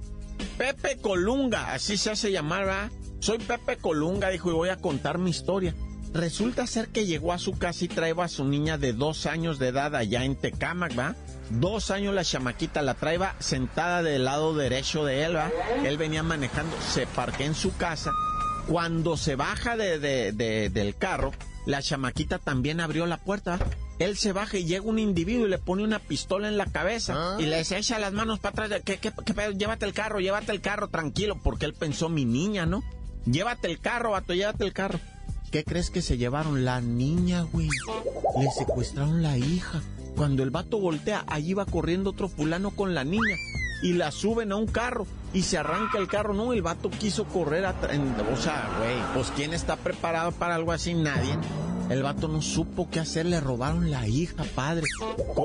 Pepe 0.58 0.98
Colunga, 0.98 1.74
así 1.74 1.98
se 1.98 2.12
hace 2.12 2.32
llamar, 2.32 2.66
¿verdad? 2.66 2.92
Soy 3.20 3.38
Pepe 3.38 3.78
Colunga, 3.78 4.30
dijo, 4.30 4.50
y 4.50 4.54
voy 4.54 4.70
a 4.70 4.78
contar 4.78 5.20
mi 5.20 5.30
historia. 5.30 5.76
Resulta 6.14 6.68
ser 6.68 6.90
que 6.90 7.06
llegó 7.06 7.32
a 7.32 7.40
su 7.40 7.54
casa 7.54 7.86
y 7.86 7.88
traía 7.88 8.16
a 8.22 8.28
su 8.28 8.44
niña 8.44 8.78
de 8.78 8.92
dos 8.92 9.26
años 9.26 9.60
de 9.60 9.70
edad 9.70 9.96
allá 9.96 10.26
en 10.26 10.36
Tecámac, 10.36 10.98
¿va? 10.98 11.16
Dos 11.50 11.90
años 11.90 12.14
la 12.14 12.26
chamaquita 12.26 12.82
la 12.82 12.96
traía 12.96 13.36
sentada 13.40 14.04
del 14.04 14.26
lado 14.26 14.54
derecho 14.54 15.06
de 15.06 15.24
él, 15.24 15.38
¿va? 15.38 15.50
Él 15.86 15.98
venía 15.98 16.22
manejando, 16.22 16.76
se 16.82 17.08
parquea 17.08 17.48
en 17.48 17.56
su 17.56 17.76
casa. 17.78 18.12
Cuando 18.68 19.16
se 19.16 19.36
baja 19.36 19.78
de, 19.78 20.00
del 20.70 20.96
carro, 20.98 21.32
la 21.66 21.82
chamaquita 21.82 22.40
también 22.40 22.82
abrió 22.82 23.06
la 23.06 23.18
puerta. 23.18 23.58
Él 23.98 24.18
se 24.18 24.34
baja 24.34 24.58
y 24.58 24.66
llega 24.66 24.84
un 24.84 25.00
individuo 25.00 25.48
y 25.48 25.50
le 25.50 25.60
pone 25.60 25.84
una 25.84 26.00
pistola 26.00 26.48
en 26.48 26.58
la 26.58 26.66
cabeza 26.66 27.14
ah. 27.16 27.38
y 27.40 27.46
le 27.46 27.60
dice, 27.60 27.78
echa 27.78 28.00
las 28.00 28.12
manos 28.12 28.40
para 28.40 28.66
atrás. 28.66 28.82
¿Qué, 28.84 28.98
qué, 28.98 29.14
qué, 29.26 29.54
llévate 29.58 29.86
el 29.86 29.94
carro, 29.94 30.20
llévate 30.20 30.52
el 30.52 30.60
carro, 30.60 30.90
tranquilo, 30.90 31.40
porque 31.42 31.66
él 31.66 31.74
pensó, 31.74 32.10
mi 32.10 32.26
niña, 32.26 32.66
¿no? 32.66 32.84
Llévate 33.26 33.70
el 33.70 33.80
carro, 33.80 34.12
vato, 34.12 34.34
llévate 34.34 34.66
el 34.66 34.74
carro. 34.74 35.00
¿Qué 35.52 35.66
crees 35.66 35.90
que 35.90 36.02
se 36.02 36.18
llevaron? 36.18 36.64
La 36.64 36.80
niña, 36.80 37.42
güey. 37.42 37.68
Le 38.40 38.50
secuestraron 38.58 39.22
la 39.22 39.38
hija. 39.38 39.82
Cuando 40.16 40.44
el 40.44 40.50
vato 40.50 40.80
voltea, 40.80 41.26
allí 41.28 41.54
va 41.54 41.66
corriendo 41.66 42.12
otro 42.12 42.30
fulano 42.30 42.72
con 42.72 42.94
la 42.96 43.04
niña 43.04 43.36
y 43.84 43.94
la 43.94 44.12
suben 44.12 44.52
a 44.52 44.56
un 44.56 44.68
carro 44.68 45.06
y 45.34 45.42
se 45.42 45.58
arranca 45.58 45.98
el 45.98 46.08
carro. 46.08 46.34
No, 46.34 46.54
el 46.54 46.62
vato 46.62 46.90
quiso 46.90 47.26
correr 47.26 47.66
a... 47.66 47.72
o 47.72 48.38
sea, 48.38 48.70
güey, 48.80 48.96
pues 49.14 49.32
¿quién 49.36 49.54
está 49.54 49.76
preparado 49.76 50.32
para 50.32 50.56
algo 50.56 50.72
así? 50.72 50.94
Nadie. 50.94 51.38
El 51.90 52.04
vato 52.04 52.30
no 52.30 52.42
supo 52.42 52.90
qué 52.90 53.02
hacer, 53.02 53.26
le 53.26 53.42
robaron 53.42 53.92
la 53.92 54.08
hija, 54.08 54.46
padre. 54.56 54.88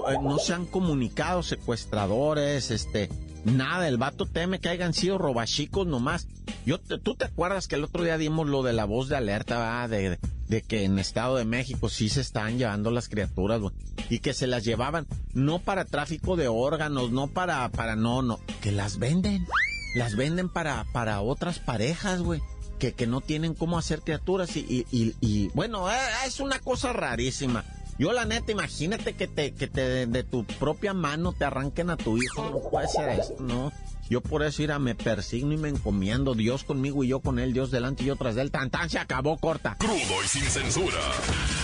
Eh, 0.08 0.14
no 0.22 0.38
se 0.38 0.54
han 0.54 0.66
comunicado 0.66 1.42
secuestradores, 1.42 2.70
este, 2.70 3.08
nada. 3.44 3.88
El 3.88 3.96
vato 3.96 4.26
teme 4.26 4.60
que 4.60 4.68
hayan 4.68 4.94
sido 4.94 5.18
robachicos 5.18 5.88
nomás. 5.88 6.28
Yo, 6.66 6.78
¿Tú 6.78 7.14
te 7.14 7.24
acuerdas 7.24 7.68
que 7.68 7.76
el 7.76 7.84
otro 7.84 8.02
día 8.02 8.18
dimos 8.18 8.48
lo 8.48 8.62
de 8.62 8.72
la 8.72 8.84
voz 8.84 9.08
de 9.08 9.16
alerta. 9.16 9.88
De, 9.88 10.18
que 10.62 10.84
en 10.84 10.98
Estado 10.98 11.36
de 11.36 11.44
México 11.44 11.88
sí 11.88 12.08
se 12.08 12.20
están 12.20 12.58
llevando 12.58 12.90
las 12.90 13.08
criaturas. 13.08 13.62
Y 14.10 14.18
que 14.18 14.34
se 14.34 14.46
las 14.46 14.64
llevaban 14.64 15.06
no 15.32 15.60
para 15.60 15.84
tráfico 15.84 16.36
de 16.36 16.48
órganos, 16.48 17.12
no 17.12 17.28
para, 17.28 17.68
para, 17.70 17.96
no, 17.96 18.20
no, 18.20 18.40
que 18.60 18.72
las 18.72 18.98
venden. 18.98 19.46
Las 19.94 20.16
venden 20.16 20.48
para, 20.48 20.84
para 20.92 21.20
otras 21.22 21.58
parejas, 21.58 22.20
güey 22.20 22.42
que, 22.78 22.92
que 22.92 23.06
no 23.06 23.20
tienen 23.20 23.54
cómo 23.54 23.78
hacer 23.78 24.02
criaturas 24.02 24.56
y, 24.56 24.86
y, 24.90 25.48
bueno, 25.54 25.90
eh, 25.90 25.96
es 26.26 26.40
una 26.40 26.58
cosa 26.58 26.92
rarísima. 26.92 27.64
Yo 27.98 28.12
la 28.12 28.26
neta, 28.26 28.52
imagínate 28.52 29.14
que 29.14 29.26
te, 29.26 29.54
que 29.54 29.68
te 29.68 30.06
de, 30.06 30.22
tu 30.22 30.44
propia 30.44 30.92
mano 30.92 31.32
te 31.32 31.46
arranquen 31.46 31.88
a 31.88 31.96
tu 31.96 32.18
hijo, 32.18 32.50
no 32.50 32.70
puede 32.70 32.88
ser 32.88 33.08
esto, 33.20 33.42
¿no? 33.42 33.72
Yo 34.08 34.20
por 34.20 34.42
eso, 34.42 34.62
ira, 34.62 34.78
me 34.78 34.94
persigno 34.94 35.52
y 35.52 35.56
me 35.56 35.68
encomiendo. 35.68 36.34
Dios 36.34 36.64
conmigo 36.64 37.04
y 37.04 37.08
yo 37.08 37.20
con 37.20 37.38
él, 37.38 37.52
Dios 37.52 37.70
delante 37.70 38.04
y 38.04 38.06
yo 38.06 38.16
tras 38.16 38.34
de 38.34 38.42
él. 38.42 38.50
Tan, 38.50 38.70
tan, 38.70 38.88
se 38.88 38.98
acabó, 38.98 39.36
corta. 39.38 39.76
Crudo 39.78 40.22
y 40.24 40.28
sin 40.28 40.44
censura. 40.44 40.98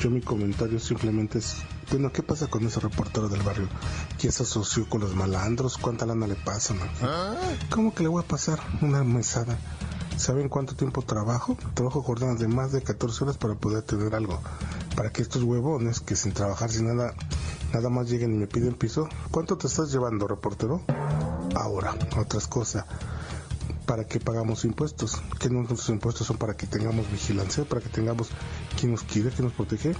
Yo 0.00 0.10
mi 0.10 0.20
comentario 0.20 0.78
simplemente 0.78 1.38
es, 1.38 1.56
bueno, 1.90 2.12
¿qué 2.12 2.22
pasa 2.22 2.46
con 2.46 2.64
ese 2.64 2.78
reportero 2.78 3.28
del 3.28 3.42
barrio? 3.42 3.68
¿Que 4.16 4.30
se 4.30 4.44
asoció 4.44 4.88
con 4.88 5.00
los 5.00 5.16
malandros? 5.16 5.76
¿Cuánta 5.76 6.06
lana 6.06 6.28
le 6.28 6.36
pasan? 6.36 6.78
¿Ah? 7.02 7.34
¿Cómo 7.68 7.92
que 7.92 8.04
le 8.04 8.08
voy 8.08 8.22
a 8.22 8.26
pasar 8.26 8.60
una 8.80 9.02
mesada? 9.02 9.58
¿Saben 10.16 10.48
cuánto 10.48 10.76
tiempo 10.76 11.02
trabajo? 11.02 11.56
Trabajo 11.74 12.02
jornadas 12.02 12.38
de 12.38 12.46
más 12.46 12.70
de 12.70 12.80
14 12.80 13.24
horas 13.24 13.38
para 13.38 13.56
poder 13.56 13.82
tener 13.82 14.14
algo. 14.14 14.40
Para 14.94 15.10
que 15.10 15.22
estos 15.22 15.42
huevones 15.42 15.98
que 15.98 16.14
sin 16.14 16.32
trabajar, 16.32 16.70
sin 16.70 16.86
nada, 16.86 17.14
nada 17.72 17.88
más 17.88 18.08
lleguen 18.08 18.34
y 18.34 18.38
me 18.38 18.46
piden 18.46 18.74
piso. 18.74 19.08
¿Cuánto 19.32 19.58
te 19.58 19.66
estás 19.66 19.90
llevando, 19.90 20.28
reportero? 20.28 20.80
Ahora, 21.56 21.96
otras 22.16 22.46
cosas 22.46 22.84
para 23.88 24.04
qué 24.04 24.20
pagamos 24.20 24.66
impuestos, 24.66 25.22
que 25.40 25.48
nuestros 25.48 25.88
impuestos 25.88 26.26
son 26.26 26.36
para 26.36 26.54
que 26.54 26.66
tengamos 26.66 27.10
vigilancia, 27.10 27.64
para 27.64 27.80
que 27.80 27.88
tengamos 27.88 28.28
quien 28.78 28.92
nos 28.92 29.02
quiere, 29.02 29.30
quien 29.30 29.46
nos 29.46 29.54
protege. 29.54 29.94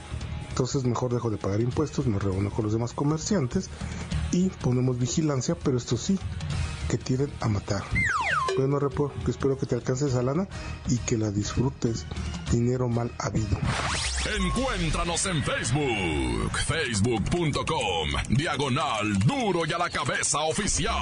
Entonces 0.50 0.84
mejor 0.84 1.14
dejo 1.14 1.30
de 1.30 1.38
pagar 1.38 1.62
impuestos, 1.62 2.06
me 2.06 2.18
reúno 2.18 2.50
con 2.50 2.64
los 2.64 2.74
demás 2.74 2.92
comerciantes 2.92 3.70
y 4.30 4.50
ponemos 4.50 4.98
vigilancia, 4.98 5.56
pero 5.64 5.78
esto 5.78 5.96
sí, 5.96 6.18
que 6.90 6.98
tienen 6.98 7.32
a 7.40 7.48
matar. 7.48 7.82
Bueno, 8.58 8.78
Repo, 8.78 9.10
espero 9.26 9.56
que 9.56 9.64
te 9.64 9.74
alcances 9.74 10.08
esa 10.08 10.22
lana 10.22 10.46
y 10.88 10.98
que 10.98 11.16
la 11.16 11.30
disfrutes. 11.30 12.04
Dinero 12.52 12.88
mal 12.88 13.10
habido. 13.18 13.56
Encuéntranos 14.38 15.24
en 15.26 15.42
Facebook, 15.42 16.58
facebook.com, 16.66 18.08
diagonal 18.28 19.18
duro 19.20 19.64
y 19.64 19.72
a 19.72 19.78
la 19.78 19.88
cabeza 19.88 20.40
oficial. 20.40 20.92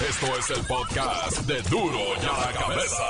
Esto 0.00 0.26
es 0.36 0.50
el 0.50 0.64
podcast 0.66 1.38
de 1.40 1.62
Duro 1.62 1.98
y 2.20 2.24
a 2.24 2.46
la 2.46 2.52
Cabeza. 2.58 3.02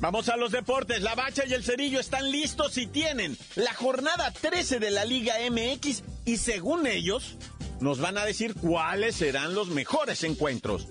Vamos 0.00 0.28
a 0.28 0.36
los 0.36 0.52
deportes. 0.52 1.00
La 1.00 1.14
Bacha 1.14 1.44
y 1.46 1.54
el 1.54 1.64
Cerillo 1.64 2.00
están 2.00 2.30
listos 2.30 2.76
y 2.76 2.86
tienen 2.86 3.38
la 3.54 3.72
jornada 3.72 4.30
13 4.32 4.78
de 4.78 4.90
la 4.90 5.04
Liga 5.04 5.34
MX 5.50 6.02
y 6.24 6.36
según 6.36 6.86
ellos 6.86 7.36
nos 7.80 8.00
van 8.00 8.18
a 8.18 8.24
decir 8.24 8.54
cuáles 8.54 9.16
serán 9.16 9.54
los 9.54 9.68
mejores 9.68 10.22
encuentros. 10.24 10.88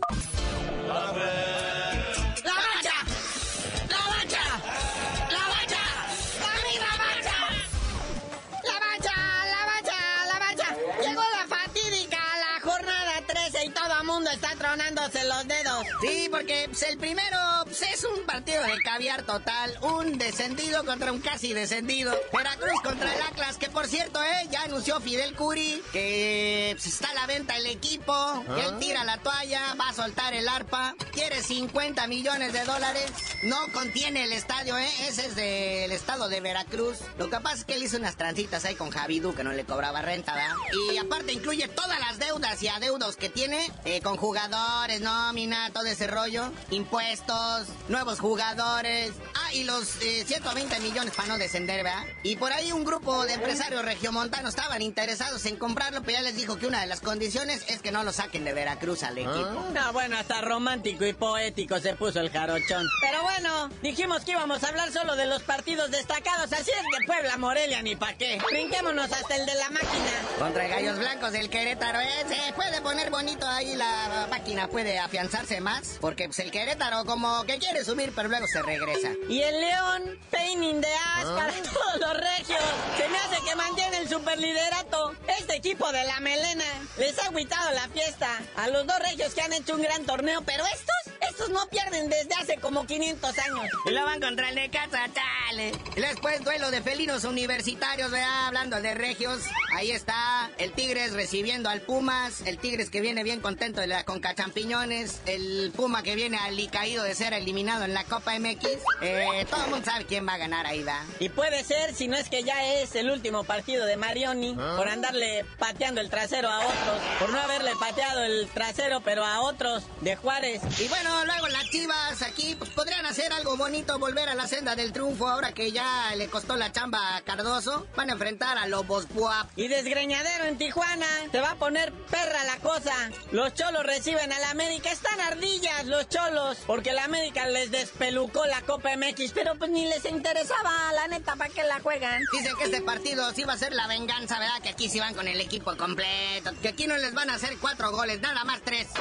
Tronándose 14.57 15.23
los 15.25 15.47
dedos. 15.47 15.85
Sí, 16.01 16.27
porque 16.29 16.65
pues, 16.69 16.81
el 16.83 16.97
primero 16.97 17.37
pues, 17.63 17.81
es 17.81 18.03
un 18.03 18.25
partido 18.25 18.63
de 18.63 18.81
caviar 18.81 19.23
total. 19.23 19.77
Un 19.81 20.17
descendido 20.17 20.83
contra 20.85 21.11
un 21.11 21.21
casi 21.21 21.53
descendido. 21.53 22.17
Veracruz 22.33 22.81
contra 22.83 23.13
el 23.13 23.21
Atlas, 23.21 23.57
que 23.57 23.69
por 23.69 23.87
cierto, 23.87 24.21
eh, 24.23 24.47
ya 24.51 24.63
anunció 24.63 24.99
Fidel 24.99 25.35
Curi 25.35 25.81
que 25.91 26.71
pues, 26.73 26.87
está 26.87 27.09
a 27.09 27.13
la 27.13 27.27
venta 27.27 27.55
el 27.57 27.65
equipo. 27.67 28.13
Él 28.57 28.77
tira 28.79 29.03
la 29.03 29.17
toalla, 29.17 29.75
va 29.79 29.89
a 29.89 29.93
soltar 29.93 30.33
el 30.33 30.47
arpa. 30.47 30.95
Quiere 31.13 31.41
50 31.41 32.07
millones 32.07 32.53
de 32.53 32.63
dólares. 32.63 33.11
No 33.43 33.57
contiene 33.73 34.23
el 34.23 34.33
estadio, 34.33 34.77
¿eh? 34.77 34.89
Ese 35.07 35.27
es 35.27 35.35
del 35.35 35.91
estado 35.91 36.29
de 36.29 36.41
Veracruz. 36.41 36.97
Lo 37.17 37.29
que 37.29 37.39
pasa 37.39 37.57
es 37.57 37.65
que 37.65 37.75
él 37.75 37.83
hizo 37.83 37.97
unas 37.97 38.17
trancitas 38.17 38.65
ahí 38.65 38.75
con 38.75 38.89
Javidú 38.89 39.33
que 39.33 39.43
no 39.43 39.53
le 39.53 39.63
cobraba 39.63 40.01
renta, 40.01 40.33
¿verdad? 40.33 40.55
Y 40.91 40.97
aparte 40.97 41.33
incluye 41.33 41.67
todas 41.67 41.99
las 41.99 42.19
deudas 42.19 42.61
y 42.61 42.67
adeudos 42.67 43.15
que 43.15 43.29
tiene 43.29 43.71
eh, 43.85 44.01
con 44.01 44.16
jugadores, 44.17 45.01
nómina, 45.01 45.71
todo 45.71 45.85
ese 45.85 46.07
rollo, 46.07 46.51
impuestos, 46.71 47.67
nuevos 47.87 48.19
jugadores. 48.19 49.13
Ah, 49.35 49.53
y 49.53 49.63
los 49.63 49.87
120 49.87 50.75
eh, 50.75 50.79
millones 50.79 51.13
para 51.15 51.29
no 51.29 51.37
descender, 51.37 51.83
¿verdad? 51.83 52.03
Y 52.23 52.35
por 52.35 52.51
ahí 52.51 52.71
un 52.71 52.83
grupo 52.83 53.25
de 53.25 53.33
empresarios 53.33 53.83
regiomontanos 53.85 54.55
estaban 54.55 54.81
interesados 54.81 55.45
en 55.45 55.55
comprarlo, 55.55 56.01
pero 56.01 56.17
ya 56.17 56.21
les 56.21 56.35
dijo 56.35 56.57
que 56.57 56.67
una 56.67 56.81
de 56.81 56.87
las 56.87 57.01
condiciones 57.01 57.63
es 57.69 57.81
que 57.81 57.91
no 57.91 58.03
lo 58.03 58.11
saquen 58.11 58.43
de 58.43 58.53
Veracruz 58.53 59.03
al 59.03 59.17
equipo. 59.17 59.65
No, 59.73 59.81
ah, 59.81 59.91
bueno, 59.91 60.17
hasta 60.17 60.41
romántico 60.41 61.05
y 61.05 61.13
poético 61.13 61.79
se 61.79 61.95
puso 61.95 62.19
el 62.19 62.31
jarochón. 62.31 62.85
Pero 63.01 63.21
bueno, 63.23 63.69
dijimos 63.81 64.23
que 64.25 64.31
íbamos 64.31 64.63
a 64.63 64.69
hablar 64.69 64.91
solo 64.91 65.15
de 65.15 65.25
los 65.25 65.43
partidos 65.43 65.91
destacados, 65.91 66.51
así 66.51 66.71
es 66.71 66.97
que 66.97 67.05
Puebla, 67.05 67.37
Morelia, 67.37 67.81
ni 67.81 67.95
pa' 67.95 68.13
qué. 68.13 68.39
Brinquémonos 68.49 69.11
hasta 69.11 69.35
el 69.35 69.45
de 69.45 69.55
la 69.55 69.69
máquina. 69.69 70.11
Contra 70.39 70.67
Gallos 70.67 70.97
Blancos 70.97 71.31
del 71.31 71.49
Querétaro, 71.49 71.99
¿eh? 71.99 72.25
Se 72.27 72.53
puede 72.53 72.81
poner 72.81 73.09
bonito 73.09 73.47
ahí 73.47 73.75
la 73.75 74.06
máquina, 74.29 74.67
puede 74.67 74.99
afianzarse 74.99 75.61
más, 75.61 75.97
porque 76.01 76.25
pues, 76.25 76.39
el 76.39 76.51
Querétaro 76.51 77.05
como 77.05 77.43
que 77.43 77.57
quiere 77.57 77.83
subir, 77.83 78.11
pero 78.15 78.29
luego 78.29 78.47
se 78.47 78.61
regresa. 78.61 79.09
Y 79.29 79.41
el 79.41 79.59
León, 79.59 80.19
painting 80.31 80.81
de 80.81 80.87
as 80.87 81.25
ah. 81.25 81.35
para 81.35 81.53
todos 81.53 81.99
los 81.99 82.13
regios. 82.17 82.61
Se 82.97 83.07
me 83.09 83.17
hace 83.17 83.37
que 83.45 83.55
mantiene 83.55 83.97
el 83.99 84.09
superliderato. 84.09 85.13
Este 85.39 85.55
equipo 85.55 85.91
de 85.91 86.03
la 86.03 86.19
melena 86.19 86.65
les 86.97 87.17
ha 87.19 87.27
agüitado 87.27 87.71
la 87.71 87.87
fiesta 87.89 88.29
a 88.55 88.67
los 88.69 88.85
dos 88.85 88.99
regios 88.99 89.33
que 89.33 89.41
han 89.41 89.53
hecho 89.53 89.75
un 89.75 89.81
gran 89.81 90.05
torneo, 90.05 90.41
pero 90.41 90.63
estos, 90.65 91.06
estos 91.21 91.49
no 91.49 91.67
pierden 91.67 92.09
desde 92.09 92.33
hace 92.35 92.57
como 92.57 92.85
500 92.85 93.37
años. 93.39 93.65
Y 93.85 93.91
lo 93.91 94.03
van 94.03 94.19
contra 94.19 94.49
el 94.49 94.55
Necaxa, 94.55 95.05
chale. 95.13 95.71
Y 95.95 96.01
después 96.01 96.43
duelo 96.43 96.71
de 96.71 96.81
felinos 96.81 97.23
universitarios, 97.23 98.11
¿verdad? 98.11 98.47
Hablando 98.47 98.81
de 98.81 98.93
regios. 98.93 99.43
Ahí 99.75 99.91
está 99.91 100.49
el 100.57 100.73
Tigres 100.73 101.13
recibiendo 101.13 101.69
al 101.69 101.81
Pumas. 101.81 102.41
El 102.41 102.57
Tigres 102.57 102.89
que 102.89 103.01
viene 103.01 103.23
bien 103.23 103.41
contento 103.41 103.81
de 103.81 103.87
la 103.87 104.03
Conca 104.03 104.35
Champiñones. 104.35 105.21
El 105.25 105.71
Puma 105.75 106.03
que 106.03 106.15
viene 106.15 106.37
alicaído 106.37 107.03
de 107.03 107.15
ser 107.15 107.33
eliminado 107.33 107.85
en 107.85 107.93
la 107.93 108.03
Copa 108.03 108.37
MX. 108.39 108.67
Eh, 109.01 109.45
todo 109.49 109.63
el 109.65 109.69
mundo 109.71 109.85
sabe 109.85 110.05
quién 110.05 110.27
va 110.27 110.33
a 110.33 110.37
ganar 110.37 110.65
ahí, 110.65 110.83
¿va? 110.83 111.03
Y 111.19 111.29
puede 111.29 111.63
ser, 111.63 111.93
si 111.93 112.07
no 112.07 112.17
es 112.17 112.29
que 112.29 112.43
ya 112.43 112.73
es 112.73 112.95
el 112.95 113.09
último 113.09 113.43
partido 113.43 113.85
de 113.85 113.97
Marioni, 113.97 114.55
ah. 114.59 114.75
por 114.77 114.87
andarle 114.87 115.45
pateando 115.59 116.01
el 116.01 116.09
trasero 116.09 116.49
a 116.49 116.59
otros, 116.59 117.01
por 117.19 117.29
no 117.29 117.39
haberle 117.39 117.71
pateado 117.79 118.23
el 118.23 118.47
trasero, 118.49 119.01
pero 119.01 119.25
a 119.25 119.41
otros 119.41 119.83
de 120.01 120.15
Juárez. 120.15 120.61
Y 120.79 120.87
bueno, 120.87 121.06
luego 121.25 121.47
las 121.47 121.69
chivas 121.69 122.21
aquí 122.21 122.55
pues, 122.55 122.69
podrían 122.71 123.05
hacer 123.05 123.31
algo 123.33 123.57
bonito, 123.57 123.97
volver 123.99 124.29
a 124.29 124.35
la 124.35 124.47
senda 124.47 124.75
del 124.75 124.91
triunfo 124.91 125.27
ahora 125.27 125.53
que 125.53 125.71
ya 125.71 126.13
le 126.15 126.27
costó 126.27 126.55
la 126.55 126.71
chamba 126.71 127.15
a 127.15 127.21
Cardoso. 127.21 127.87
Van 127.95 128.09
a 128.09 128.13
enfrentar 128.13 128.57
a 128.57 128.67
Lobos 128.67 129.07
Buap. 129.09 129.49
Y 129.55 129.67
desgreñadero 129.67 130.45
en 130.45 130.57
Tijuana. 130.57 131.07
Se 131.31 131.39
va 131.39 131.51
a 131.51 131.55
poner 131.55 131.91
perra 132.09 132.43
la 132.43 132.57
cosa. 132.57 132.93
Los 133.31 133.53
cholos 133.53 133.83
reciben 133.85 134.31
a 134.31 134.39
la 134.39 134.51
América. 134.51 134.91
Están 134.91 135.19
ardillas 135.21 135.85
los 135.85 136.07
cholos. 136.09 136.57
Porque 136.65 136.93
la 136.93 137.05
América 137.05 137.47
les 137.47 137.71
despelucó 137.71 138.45
la 138.45 138.61
Copa 138.61 138.95
MX. 138.95 139.31
Pero 139.33 139.55
pues 139.55 139.71
ni 139.71 139.85
les 139.87 140.05
interesaba, 140.05 140.91
la 140.93 141.07
neta, 141.07 141.35
¿para 141.35 141.53
qué 141.53 141.63
la 141.63 141.79
juegan? 141.79 142.21
Dicen 142.31 142.55
que 142.57 142.65
este 142.65 142.81
partido 142.81 143.31
sí 143.33 143.43
va 143.43 143.53
a 143.53 143.57
ser 143.57 143.73
la 143.73 143.87
venganza, 143.87 144.39
¿verdad? 144.39 144.61
Que 144.61 144.69
aquí 144.69 144.89
sí 144.89 144.99
van 144.99 145.13
con 145.13 145.27
el 145.27 145.39
equipo 145.41 145.75
completo. 145.77 146.51
Que 146.61 146.69
aquí 146.69 146.87
no 146.87 146.97
les 146.97 147.13
van 147.13 147.29
a 147.29 147.35
hacer 147.35 147.57
cuatro 147.59 147.91
goles, 147.91 148.21
nada 148.21 148.43
más 148.43 148.61
tres. 148.61 148.87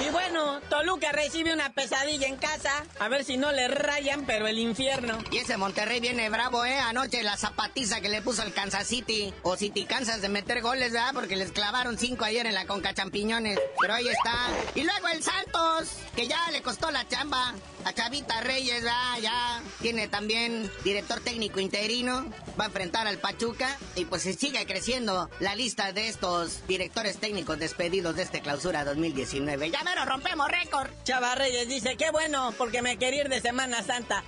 Y 0.00 0.08
bueno, 0.10 0.29
Toluca 0.68 1.10
recibe 1.12 1.52
una 1.52 1.72
pesadilla 1.72 2.28
en 2.28 2.36
casa. 2.36 2.70
A 3.00 3.08
ver 3.08 3.24
si 3.24 3.36
no 3.36 3.50
le 3.50 3.66
rayan, 3.68 4.24
pero 4.26 4.46
el 4.46 4.58
infierno. 4.58 5.18
Y 5.32 5.38
ese 5.38 5.56
Monterrey 5.56 5.98
viene 5.98 6.30
bravo, 6.30 6.64
¿eh? 6.64 6.78
Anoche 6.78 7.22
la 7.22 7.36
zapatiza 7.36 8.00
que 8.00 8.08
le 8.08 8.22
puso 8.22 8.42
el 8.42 8.52
Kansas 8.52 8.86
City. 8.86 9.34
O 9.42 9.56
City 9.56 9.84
Kansas 9.86 10.22
de 10.22 10.28
meter 10.28 10.62
goles, 10.62 10.92
¿verdad? 10.92 11.12
Porque 11.12 11.34
les 11.36 11.50
clavaron 11.50 11.98
cinco 11.98 12.24
ayer 12.24 12.46
en 12.46 12.54
la 12.54 12.66
Conca 12.66 12.94
Champiñones. 12.94 13.58
Pero 13.80 13.94
ahí 13.94 14.06
está. 14.06 14.48
Y 14.74 14.84
luego 14.84 15.08
el 15.08 15.22
Santos, 15.22 15.88
que 16.14 16.28
ya 16.28 16.50
le 16.52 16.62
costó 16.62 16.90
la 16.90 17.06
chamba. 17.08 17.54
A 17.84 17.94
Chavita 17.94 18.42
Reyes, 18.42 18.84
¿verdad? 18.84 19.18
Ya 19.22 19.62
tiene 19.80 20.06
también 20.06 20.70
director 20.84 21.20
técnico 21.20 21.60
interino. 21.60 22.26
Va 22.58 22.64
a 22.64 22.66
enfrentar 22.66 23.06
al 23.06 23.18
Pachuca. 23.18 23.78
Y 23.96 24.04
pues 24.04 24.22
se 24.22 24.34
sigue 24.34 24.64
creciendo 24.66 25.28
la 25.40 25.54
lista 25.56 25.92
de 25.92 26.08
estos 26.08 26.66
directores 26.68 27.16
técnicos 27.18 27.58
despedidos 27.58 28.16
de 28.16 28.22
este 28.22 28.42
clausura 28.42 28.84
2019. 28.84 29.70
Ya 29.70 29.82
mero 29.82 30.04
rompemos 30.20 30.48
récord. 30.48 30.90
Chava 31.04 31.34
Reyes 31.34 31.68
dice, 31.68 31.96
qué 31.96 32.10
bueno, 32.10 32.52
porque 32.58 32.82
me 32.82 32.98
quería 32.98 33.22
ir 33.22 33.28
de 33.28 33.40
Semana 33.40 33.82
Santa. 33.82 34.22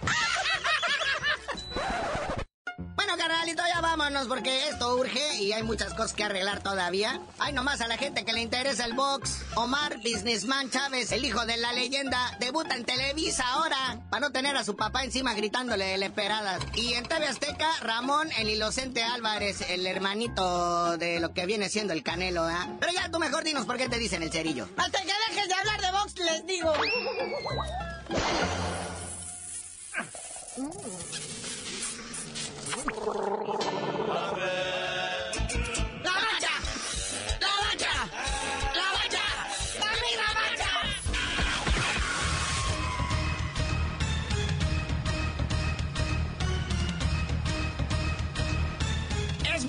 Bueno, 3.12 3.28
carnalito, 3.28 3.62
ya 3.68 3.82
vámonos 3.82 4.26
porque 4.26 4.68
esto 4.68 4.96
urge 4.96 5.36
y 5.36 5.52
hay 5.52 5.62
muchas 5.62 5.92
cosas 5.92 6.14
que 6.14 6.24
arreglar 6.24 6.62
todavía. 6.62 7.20
Hay 7.38 7.52
nomás 7.52 7.82
a 7.82 7.86
la 7.86 7.98
gente 7.98 8.24
que 8.24 8.32
le 8.32 8.40
interesa 8.40 8.86
el 8.86 8.94
box. 8.94 9.44
Omar 9.54 9.98
Businessman 9.98 10.70
Chávez, 10.70 11.12
el 11.12 11.22
hijo 11.26 11.44
de 11.44 11.58
la 11.58 11.74
leyenda, 11.74 12.34
debuta 12.40 12.74
en 12.74 12.86
Televisa 12.86 13.44
ahora 13.46 14.00
para 14.08 14.22
no 14.22 14.32
tener 14.32 14.56
a 14.56 14.64
su 14.64 14.76
papá 14.76 15.04
encima 15.04 15.34
gritándole 15.34 15.98
le 15.98 16.06
esperadas. 16.06 16.62
Y 16.72 16.94
en 16.94 17.04
TV 17.04 17.26
Azteca, 17.26 17.68
Ramón, 17.82 18.30
el 18.38 18.48
inocente 18.48 19.02
Álvarez, 19.04 19.60
el 19.68 19.86
hermanito 19.86 20.96
de 20.96 21.20
lo 21.20 21.34
que 21.34 21.44
viene 21.44 21.68
siendo 21.68 21.92
el 21.92 22.02
Canelo, 22.02 22.44
¿ah? 22.44 22.66
Pero 22.80 22.94
ya 22.94 23.10
tú 23.10 23.18
mejor 23.18 23.44
dinos 23.44 23.66
por 23.66 23.76
qué 23.76 23.90
te 23.90 23.98
dicen 23.98 24.22
el 24.22 24.32
cerillo. 24.32 24.70
Hasta 24.78 25.02
que 25.02 25.12
dejes 25.28 25.48
de 25.48 25.54
hablar 25.54 25.80
de 25.82 25.90
box, 25.92 26.14
les 26.18 26.46
digo. 26.46 26.72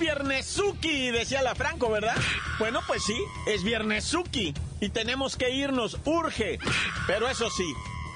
Viernesuki, 0.03 1.11
decía 1.11 1.41
la 1.41 1.55
Franco, 1.55 1.89
¿verdad? 1.89 2.15
Bueno, 2.59 2.81
pues 2.85 3.03
sí, 3.03 3.15
es 3.47 3.63
Viernesuki 3.63 4.53
y 4.79 4.89
tenemos 4.89 5.37
que 5.37 5.49
irnos, 5.49 5.97
urge. 6.05 6.59
Pero 7.07 7.29
eso 7.29 7.49
sí, 7.49 7.63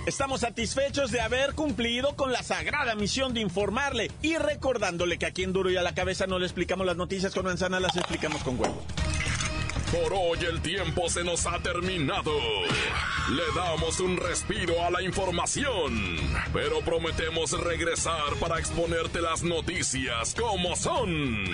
Estamos 0.07 0.39
satisfechos 0.39 1.11
de 1.11 1.19
haber 1.19 1.53
cumplido 1.53 2.15
con 2.15 2.31
la 2.31 2.41
sagrada 2.41 2.95
misión 2.95 3.33
de 3.33 3.41
informarle 3.41 4.09
y 4.21 4.37
recordándole 4.37 5.19
que 5.19 5.25
aquí 5.25 5.43
en 5.43 5.51
Duro 5.51 5.69
y 5.69 5.75
a 5.75 5.81
la 5.81 5.93
cabeza 5.93 6.25
no 6.27 6.39
le 6.39 6.45
explicamos 6.45 6.87
las 6.87 6.95
noticias 6.95 7.33
con 7.33 7.43
manzana, 7.43 7.81
las 7.81 7.97
explicamos 7.97 8.41
con 8.41 8.57
huevo. 8.57 8.81
Por 9.91 10.13
hoy 10.13 10.39
el 10.49 10.61
tiempo 10.61 11.09
se 11.09 11.25
nos 11.25 11.45
ha 11.45 11.59
terminado. 11.59 12.31
Le 13.31 13.43
damos 13.53 13.99
un 13.99 14.15
respiro 14.15 14.81
a 14.81 14.91
la 14.91 15.01
información, 15.01 16.17
pero 16.53 16.79
prometemos 16.79 17.51
regresar 17.61 18.33
para 18.39 18.59
exponerte 18.59 19.19
las 19.19 19.43
noticias 19.43 20.33
como 20.35 20.77
son. 20.77 21.53